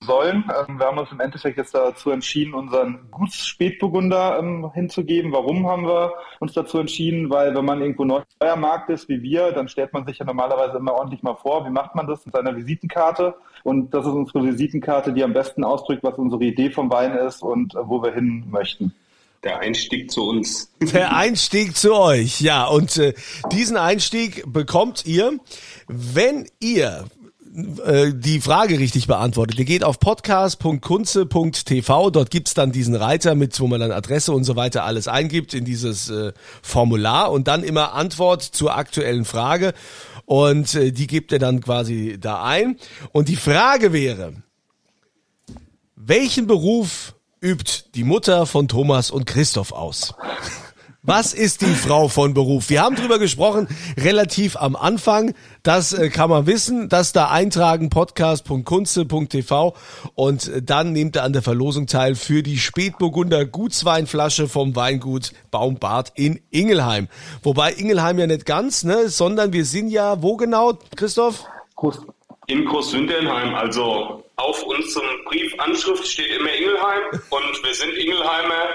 sollen. 0.00 0.44
Ähm, 0.68 0.78
wir 0.78 0.86
haben 0.86 0.96
uns 0.96 1.12
im 1.12 1.20
Endeffekt 1.20 1.58
jetzt 1.58 1.74
dazu 1.74 2.10
entschieden, 2.10 2.54
unseren 2.54 3.10
Gutsspätburgunder 3.10 4.38
ähm, 4.38 4.70
hinzugeben. 4.72 5.32
Warum 5.32 5.68
haben 5.68 5.84
wir 5.86 6.14
uns 6.40 6.54
dazu 6.54 6.78
entschieden? 6.78 7.28
Weil 7.28 7.54
wenn 7.54 7.64
man 7.66 7.82
irgendwo 7.82 8.04
neuer 8.04 8.56
Markt 8.56 8.88
ist 8.88 9.10
wie 9.10 9.20
wir, 9.20 9.52
dann 9.52 9.68
stellt 9.68 9.92
man 9.92 10.06
sich 10.06 10.16
ja 10.16 10.24
normalerweise 10.24 10.78
immer 10.78 10.94
ordentlich 10.94 11.22
mal 11.22 11.34
vor, 11.34 11.66
wie 11.66 11.70
macht 11.70 11.94
man 11.94 12.06
das 12.06 12.24
mit 12.24 12.34
seiner 12.34 12.56
Visitenkarte. 12.56 13.34
Und 13.62 13.92
das 13.92 14.06
ist 14.06 14.12
unsere 14.12 14.46
Visitenkarte, 14.46 15.12
die 15.12 15.24
am 15.24 15.34
besten 15.34 15.62
ausdrückt, 15.62 16.02
was 16.02 16.16
unsere 16.16 16.42
Idee 16.42 16.70
vom 16.70 16.90
Wein 16.90 17.12
ist 17.12 17.42
und 17.42 17.74
äh, 17.74 17.78
wo 17.86 18.02
wir 18.02 18.12
hin 18.12 18.46
möchten. 18.50 18.94
Der 19.46 19.60
Einstieg 19.60 20.10
zu 20.10 20.24
uns. 20.24 20.72
Der 20.80 21.14
Einstieg 21.14 21.76
zu 21.76 21.94
euch, 21.94 22.40
ja. 22.40 22.66
Und 22.66 22.96
äh, 22.96 23.14
diesen 23.52 23.76
Einstieg 23.76 24.42
bekommt 24.52 25.06
ihr, 25.06 25.38
wenn 25.86 26.48
ihr 26.58 27.04
äh, 27.84 28.10
die 28.12 28.40
Frage 28.40 28.80
richtig 28.80 29.06
beantwortet. 29.06 29.56
Ihr 29.60 29.64
geht 29.64 29.84
auf 29.84 30.00
podcast.kunze.tv, 30.00 32.10
dort 32.10 32.32
gibt's 32.32 32.54
dann 32.54 32.72
diesen 32.72 32.96
Reiter 32.96 33.36
mit, 33.36 33.60
wo 33.60 33.68
man 33.68 33.78
dann 33.78 33.92
Adresse 33.92 34.32
und 34.32 34.42
so 34.42 34.56
weiter 34.56 34.82
alles 34.82 35.06
eingibt 35.06 35.54
in 35.54 35.64
dieses 35.64 36.10
äh, 36.10 36.32
Formular 36.60 37.30
und 37.30 37.46
dann 37.46 37.62
immer 37.62 37.94
Antwort 37.94 38.42
zur 38.42 38.76
aktuellen 38.76 39.24
Frage 39.24 39.74
und 40.24 40.74
äh, 40.74 40.90
die 40.90 41.06
gibt 41.06 41.30
ihr 41.30 41.38
dann 41.38 41.60
quasi 41.60 42.18
da 42.20 42.42
ein. 42.42 42.78
Und 43.12 43.28
die 43.28 43.36
Frage 43.36 43.92
wäre, 43.92 44.32
welchen 45.94 46.48
Beruf 46.48 47.14
übt 47.46 47.84
die 47.94 48.02
Mutter 48.02 48.44
von 48.44 48.66
Thomas 48.66 49.12
und 49.12 49.24
Christoph 49.24 49.70
aus? 49.70 50.14
Was 51.02 51.32
ist 51.32 51.60
die 51.60 51.66
Frau 51.66 52.08
von 52.08 52.34
Beruf? 52.34 52.68
Wir 52.68 52.82
haben 52.82 52.96
drüber 52.96 53.20
gesprochen, 53.20 53.68
relativ 53.96 54.56
am 54.56 54.74
Anfang. 54.74 55.34
Das 55.62 55.92
äh, 55.92 56.08
kann 56.08 56.28
man 56.28 56.46
wissen. 56.46 56.88
Das 56.88 57.12
da 57.12 57.30
eintragen, 57.30 57.90
podcast.kunze.tv 57.90 59.76
und 60.16 60.48
äh, 60.48 60.62
dann 60.62 60.90
nehmt 60.90 61.14
ihr 61.14 61.22
an 61.22 61.32
der 61.32 61.42
Verlosung 61.42 61.86
teil 61.86 62.16
für 62.16 62.42
die 62.42 62.58
Spätburgunder 62.58 63.46
Gutsweinflasche 63.46 64.48
vom 64.48 64.74
Weingut 64.74 65.30
Baumbart 65.52 66.10
in 66.16 66.40
Ingelheim. 66.50 67.06
Wobei 67.44 67.72
Ingelheim 67.74 68.18
ja 68.18 68.26
nicht 68.26 68.44
ganz, 68.44 68.82
ne, 68.82 69.08
sondern 69.08 69.52
wir 69.52 69.64
sind 69.64 69.90
ja, 69.90 70.22
wo 70.22 70.36
genau, 70.36 70.76
Christoph? 70.96 71.44
Groß. 71.76 72.00
In 72.48 72.64
Großwindenheim, 72.64 73.54
also 73.54 74.24
auf 74.36 74.62
unserem 74.62 75.24
Briefanschrift 75.24 76.06
steht 76.06 76.30
immer 76.30 76.52
Ingelheim 76.52 77.02
und 77.30 77.64
wir 77.64 77.74
sind 77.74 77.92
Ingelheimer 77.96 78.68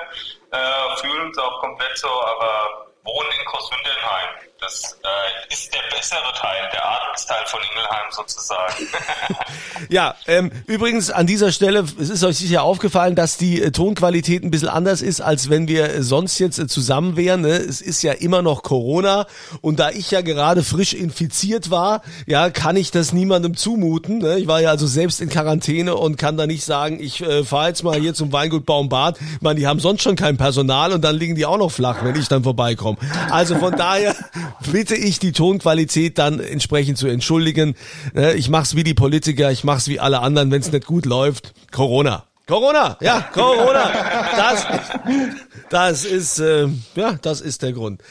äh, 0.52 0.96
fühlen 0.98 1.28
uns 1.28 1.38
auch 1.38 1.62
komplett 1.62 1.98
so, 1.98 2.08
aber 2.08 2.88
wohnen 3.04 3.30
in 3.40 3.46
Großwindelheim. 3.46 4.51
Das 4.62 4.96
äh, 5.02 5.52
ist 5.52 5.74
der 5.74 5.80
bessere 5.90 6.32
Teil, 6.40 6.70
der 6.72 6.88
Adamsteil 6.88 7.44
von 7.48 7.60
Ingelheim 7.64 8.12
sozusagen. 8.12 8.88
ja, 9.90 10.14
ähm, 10.28 10.52
übrigens 10.68 11.10
an 11.10 11.26
dieser 11.26 11.52
Stelle, 11.52 11.84
es 12.00 12.12
ist 12.12 12.24
euch 12.24 12.38
sicher 12.38 12.62
aufgefallen, 12.62 13.16
dass 13.16 13.38
die 13.38 13.60
äh, 13.60 13.72
Tonqualität 13.72 14.44
ein 14.44 14.52
bisschen 14.52 14.68
anders 14.68 15.02
ist, 15.02 15.20
als 15.20 15.50
wenn 15.50 15.68
wir 15.68 16.04
sonst 16.04 16.38
jetzt 16.38 16.60
äh, 16.60 16.68
zusammen 16.68 17.18
wären. 17.18 17.42
Ne? 17.42 17.54
Es 17.54 17.82
ist 17.82 18.04
ja 18.04 18.12
immer 18.12 18.44
noch 18.44 18.62
Corona 18.62 19.26
und 19.62 19.80
da 19.80 19.90
ich 19.90 20.12
ja 20.12 20.22
gerade 20.22 20.62
frisch 20.62 20.94
infiziert 20.94 21.72
war, 21.72 22.04
ja, 22.28 22.52
kann 22.52 22.76
ich 22.76 22.92
das 22.92 23.14
niemandem 23.14 23.58
zumuten. 23.58 24.20
Ne? 24.20 24.38
Ich 24.38 24.48
war 24.48 24.62
ja 24.62 24.70
also 24.70 24.86
selbst 24.86 25.22
in 25.22 25.30
Quarantäne 25.30 25.96
und 25.96 26.20
kann 26.20 26.38
da 26.38 26.46
nicht 26.46 26.66
sagen, 26.66 27.00
ich 27.00 27.22
äh, 27.22 27.44
fahre 27.44 27.70
jetzt 27.70 27.84
mal 27.84 28.00
hier 28.00 28.14
zum 28.14 28.32
Weingut 28.32 28.68
Baumbad. 28.68 29.18
Meine, 29.40 29.60
die 29.60 29.66
haben 29.66 29.80
sonst 29.80 30.04
schon 30.04 30.16
kein 30.16 30.38
Personal 30.38 30.94
und 30.94 31.02
dann 31.02 31.16
liegen 31.16 31.34
die 31.34 31.48
auch 31.48 31.58
noch 31.58 31.72
flach, 31.72 32.04
wenn 32.04 32.16
ich 32.16 32.28
dann 32.28 32.44
vorbeikomme. 32.44 33.00
Also 33.32 33.58
von 33.58 33.76
daher 33.76 34.16
bitte 34.72 34.96
ich 34.96 35.20
die 35.20 35.32
Tonqualität 35.32 36.18
dann 36.18 36.40
entsprechend 36.40 36.98
zu 36.98 37.08
entschuldigen. 37.08 37.76
Ne, 38.14 38.34
ich 38.34 38.50
mach's 38.50 38.76
wie 38.76 38.84
die 38.84 38.94
Politiker, 38.94 39.52
ich 39.52 39.64
mach's 39.64 39.88
wie 39.88 40.00
alle 40.00 40.22
anderen, 40.22 40.52
wenn 40.52 40.62
es 40.62 40.72
nicht 40.72 40.86
gut 40.86 41.06
läuft. 41.06 41.54
Corona. 41.72 42.26
Corona, 42.48 42.98
ja, 43.00 43.22
Corona. 43.32 43.92
Das, 44.36 44.66
das 45.72 46.04
ist, 46.04 46.40
äh, 46.40 46.68
ja, 46.96 47.18
das 47.22 47.40
ist 47.40 47.62
der 47.62 47.72
Grund. 47.72 48.02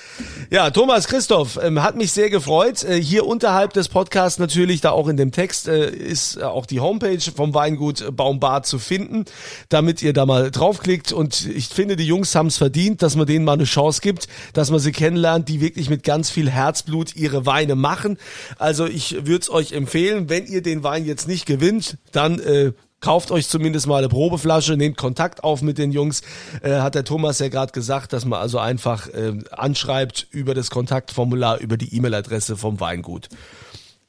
Ja, 0.50 0.70
Thomas 0.70 1.06
Christoph, 1.06 1.58
ähm, 1.62 1.82
hat 1.82 1.94
mich 1.94 2.10
sehr 2.10 2.30
gefreut. 2.30 2.82
Äh, 2.84 3.02
hier 3.02 3.26
unterhalb 3.26 3.74
des 3.74 3.88
Podcasts 3.88 4.38
natürlich, 4.38 4.80
da 4.80 4.92
auch 4.92 5.08
in 5.08 5.18
dem 5.18 5.30
Text, 5.30 5.68
äh, 5.68 5.90
ist 5.90 6.38
äh, 6.38 6.44
auch 6.44 6.64
die 6.64 6.80
Homepage 6.80 7.20
vom 7.20 7.52
Weingut 7.52 8.16
Baumbad 8.16 8.64
zu 8.64 8.78
finden, 8.78 9.26
damit 9.68 10.00
ihr 10.02 10.14
da 10.14 10.24
mal 10.24 10.50
draufklickt. 10.50 11.12
Und 11.12 11.46
ich 11.46 11.68
finde, 11.68 11.96
die 11.96 12.06
Jungs 12.06 12.34
haben 12.34 12.46
es 12.46 12.56
verdient, 12.56 13.02
dass 13.02 13.14
man 13.14 13.26
denen 13.26 13.44
mal 13.44 13.52
eine 13.52 13.64
Chance 13.64 14.00
gibt, 14.00 14.26
dass 14.54 14.70
man 14.70 14.80
sie 14.80 14.92
kennenlernt, 14.92 15.50
die 15.50 15.60
wirklich 15.60 15.90
mit 15.90 16.02
ganz 16.02 16.30
viel 16.30 16.48
Herzblut 16.48 17.14
ihre 17.14 17.44
Weine 17.44 17.74
machen. 17.74 18.16
Also 18.58 18.86
ich 18.86 19.26
würde 19.26 19.42
es 19.42 19.50
euch 19.50 19.72
empfehlen, 19.72 20.30
wenn 20.30 20.46
ihr 20.46 20.62
den 20.62 20.82
Wein 20.82 21.04
jetzt 21.04 21.28
nicht 21.28 21.44
gewinnt, 21.44 21.98
dann 22.12 22.38
äh, 22.40 22.72
kauft 23.00 23.30
euch 23.30 23.48
zumindest 23.48 23.86
mal 23.86 23.98
eine 23.98 24.08
Probeflasche, 24.08 24.76
nehmt 24.76 24.96
Kontakt 24.96 25.42
auf 25.44 25.62
mit 25.62 25.78
den 25.78 25.92
Jungs. 25.92 26.22
Äh, 26.62 26.80
hat 26.80 26.94
der 26.94 27.04
Thomas 27.04 27.38
ja 27.38 27.48
gerade 27.48 27.72
gesagt, 27.72 28.12
dass 28.12 28.24
man 28.24 28.40
also 28.40 28.58
einfach 28.58 29.08
äh, 29.08 29.38
anschreibt 29.50 30.26
über 30.30 30.54
das 30.54 30.70
Kontaktformular, 30.70 31.58
über 31.58 31.76
die 31.76 31.94
E-Mail-Adresse 31.94 32.56
vom 32.56 32.80
Weingut. 32.80 33.28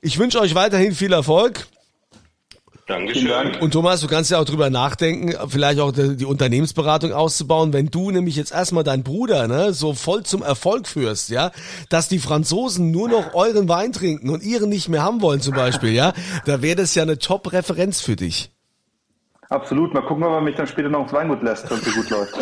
Ich 0.02 0.18
wünsche 0.18 0.40
euch 0.40 0.56
weiterhin 0.56 0.94
viel 0.94 1.14
Erfolg. 1.14 1.68
Dankeschön. 2.88 3.56
Und 3.62 3.72
Thomas, 3.72 4.02
du 4.02 4.08
kannst 4.08 4.32
ja 4.32 4.40
auch 4.40 4.46
drüber 4.46 4.70
nachdenken, 4.70 5.34
vielleicht 5.48 5.80
auch 5.80 5.94
die, 5.94 6.18
die 6.18 6.26
Unternehmensberatung 6.26 7.14
auszubauen, 7.14 7.72
wenn 7.72 7.88
du 7.88 8.12
nämlich 8.12 8.36
jetzt 8.36 8.52
erstmal 8.52 8.84
deinen 8.84 9.04
Bruder 9.04 9.48
ne, 9.48 9.74
so 9.74 9.94
voll 9.94 10.24
zum 10.24 10.42
Erfolg 10.42 10.88
führst, 10.88 11.30
ja, 11.30 11.52
dass 11.88 12.10
die 12.10 12.20
Franzosen 12.20 12.92
nur 12.92 13.08
noch 13.08 13.34
euren 13.34 13.70
Wein 13.70 13.94
trinken 13.94 14.30
und 14.30 14.44
ihren 14.44 14.70
nicht 14.70 14.90
mehr 14.90 15.04
haben 15.04 15.22
wollen 15.22 15.40
zum 15.40 15.54
Beispiel, 15.54 15.92
ja, 15.92 16.14
da 16.46 16.62
wäre 16.62 16.76
das 16.76 16.96
ja 16.96 17.04
eine 17.04 17.18
Top-Referenz 17.18 18.02
für 18.02 18.18
dich. 18.18 18.52
Absolut. 19.52 19.94
Mal 19.94 20.02
gucken, 20.02 20.24
ob 20.24 20.32
er 20.32 20.40
mich 20.40 20.56
dann 20.56 20.66
später 20.66 20.88
noch 20.88 21.02
ins 21.02 21.12
Weingut 21.12 21.44
lässt, 21.44 21.70
wenn 21.70 21.80
es 21.80 21.94
gut 21.94 22.10
läuft. 22.10 22.34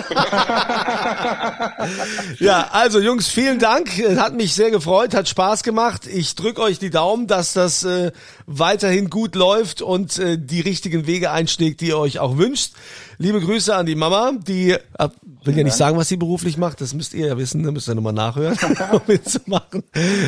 ja, 2.40 2.68
also 2.72 3.00
Jungs, 3.00 3.30
vielen 3.30 3.58
Dank. 3.58 3.90
Hat 4.18 4.36
mich 4.36 4.54
sehr 4.54 4.70
gefreut, 4.70 5.16
hat 5.16 5.28
Spaß 5.28 5.64
gemacht. 5.64 6.06
Ich 6.06 6.36
drücke 6.36 6.62
euch 6.62 6.78
die 6.78 6.92
Daumen, 6.92 7.26
dass 7.26 7.54
das 7.54 7.84
äh, 7.84 8.12
weiterhin 8.46 9.10
gut 9.10 9.34
läuft 9.34 9.82
und 9.82 10.20
äh, 10.20 10.38
die 10.38 10.62
richtigen 10.62 11.08
Wege 11.08 11.32
einschlägt, 11.32 11.82
die 11.82 11.88
ihr 11.88 11.98
euch 11.98 12.20
auch 12.20 12.38
wünscht. 12.38 12.74
Liebe 13.22 13.42
Grüße 13.42 13.76
an 13.76 13.86
die 13.86 13.96
Mama, 13.96 14.32
die 14.48 14.72
äh, 14.72 15.10
will 15.44 15.58
ja 15.58 15.64
nicht 15.66 15.76
sagen, 15.76 15.98
was 15.98 16.08
sie 16.08 16.16
beruflich 16.16 16.58
macht. 16.58 16.80
Das 16.80 16.94
müsst 16.94 17.14
ihr 17.14 17.28
ja 17.28 17.38
wissen, 17.38 17.64
da 17.64 17.72
müsst 17.72 17.90
ihr 17.90 17.96
nochmal 17.96 18.14
nachhören, 18.14 18.58
um 18.94 19.02
mitzumachen. 19.08 19.84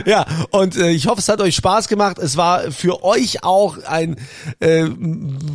Ja, 0.06 0.25
und 0.51 0.75
äh, 0.75 0.89
ich 0.89 1.08
hoffe, 1.08 1.19
es 1.19 1.30
hat 1.30 1.39
euch 1.39 1.56
Spaß 1.56 1.88
gemacht. 1.88 2.17
Es 2.19 2.36
war 2.36 2.69
für 2.71 3.01
euch 3.06 3.45
auch 3.45 3.77
ein, 3.86 4.17
äh, 4.60 4.89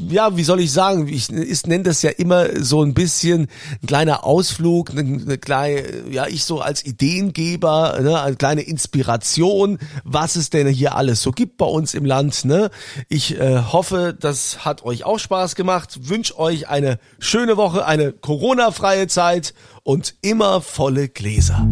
ja, 0.09 0.35
wie 0.39 0.45
soll 0.45 0.61
ich 0.61 0.73
sagen, 0.73 1.09
ich, 1.09 1.31
ich 1.31 1.67
nenne 1.67 1.85
das 1.85 2.01
ja 2.01 2.09
immer 2.09 2.63
so 2.63 2.83
ein 2.83 2.95
bisschen 2.95 3.49
ein 3.83 3.87
kleiner 3.87 4.25
Ausflug, 4.25 4.93
eine, 4.93 5.01
eine 5.01 5.37
kleine, 5.37 5.83
ja, 6.11 6.27
ich 6.27 6.45
so 6.45 6.63
als 6.63 6.87
Ideengeber, 6.87 7.99
ne, 8.01 8.19
eine 8.19 8.37
kleine 8.37 8.63
Inspiration, 8.63 9.79
was 10.05 10.37
es 10.37 10.49
denn 10.49 10.69
hier 10.69 10.95
alles 10.95 11.21
so 11.21 11.33
gibt 11.33 11.59
bei 11.59 11.67
uns 11.67 11.93
im 11.93 12.07
Land. 12.07 12.47
Ne? 12.47 12.71
Ich 13.11 13.39
äh, 13.39 13.59
hoffe, 13.61 14.17
das 14.19 14.65
hat 14.65 14.85
euch 14.85 15.05
auch 15.05 15.19
Spaß 15.19 15.55
gemacht. 15.55 16.09
Wünsche 16.09 16.39
euch 16.39 16.69
eine 16.69 16.99
schöne 17.27 17.57
Woche, 17.57 17.85
eine 17.85 18.13
Corona-freie 18.13 19.09
Zeit 19.09 19.53
und 19.83 20.15
immer 20.23 20.61
volle 20.61 21.09
Gläser. 21.09 21.67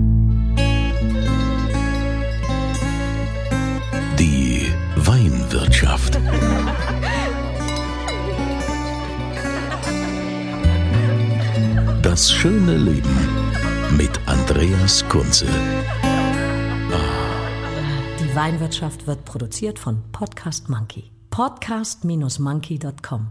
Die 4.19 4.67
Weinwirtschaft. 4.97 6.19
Das 12.03 12.31
schöne 12.31 12.77
Leben 12.77 13.17
mit 13.97 14.11
Andreas 14.27 15.09
Kunze. 15.09 15.47
Die 18.21 18.37
Weinwirtschaft 18.37 19.07
wird 19.07 19.25
produziert 19.25 19.79
von 19.79 20.03
Podcast 20.13 20.69
Monkey. 20.69 21.11
Podcast-monkey.com 21.31 23.31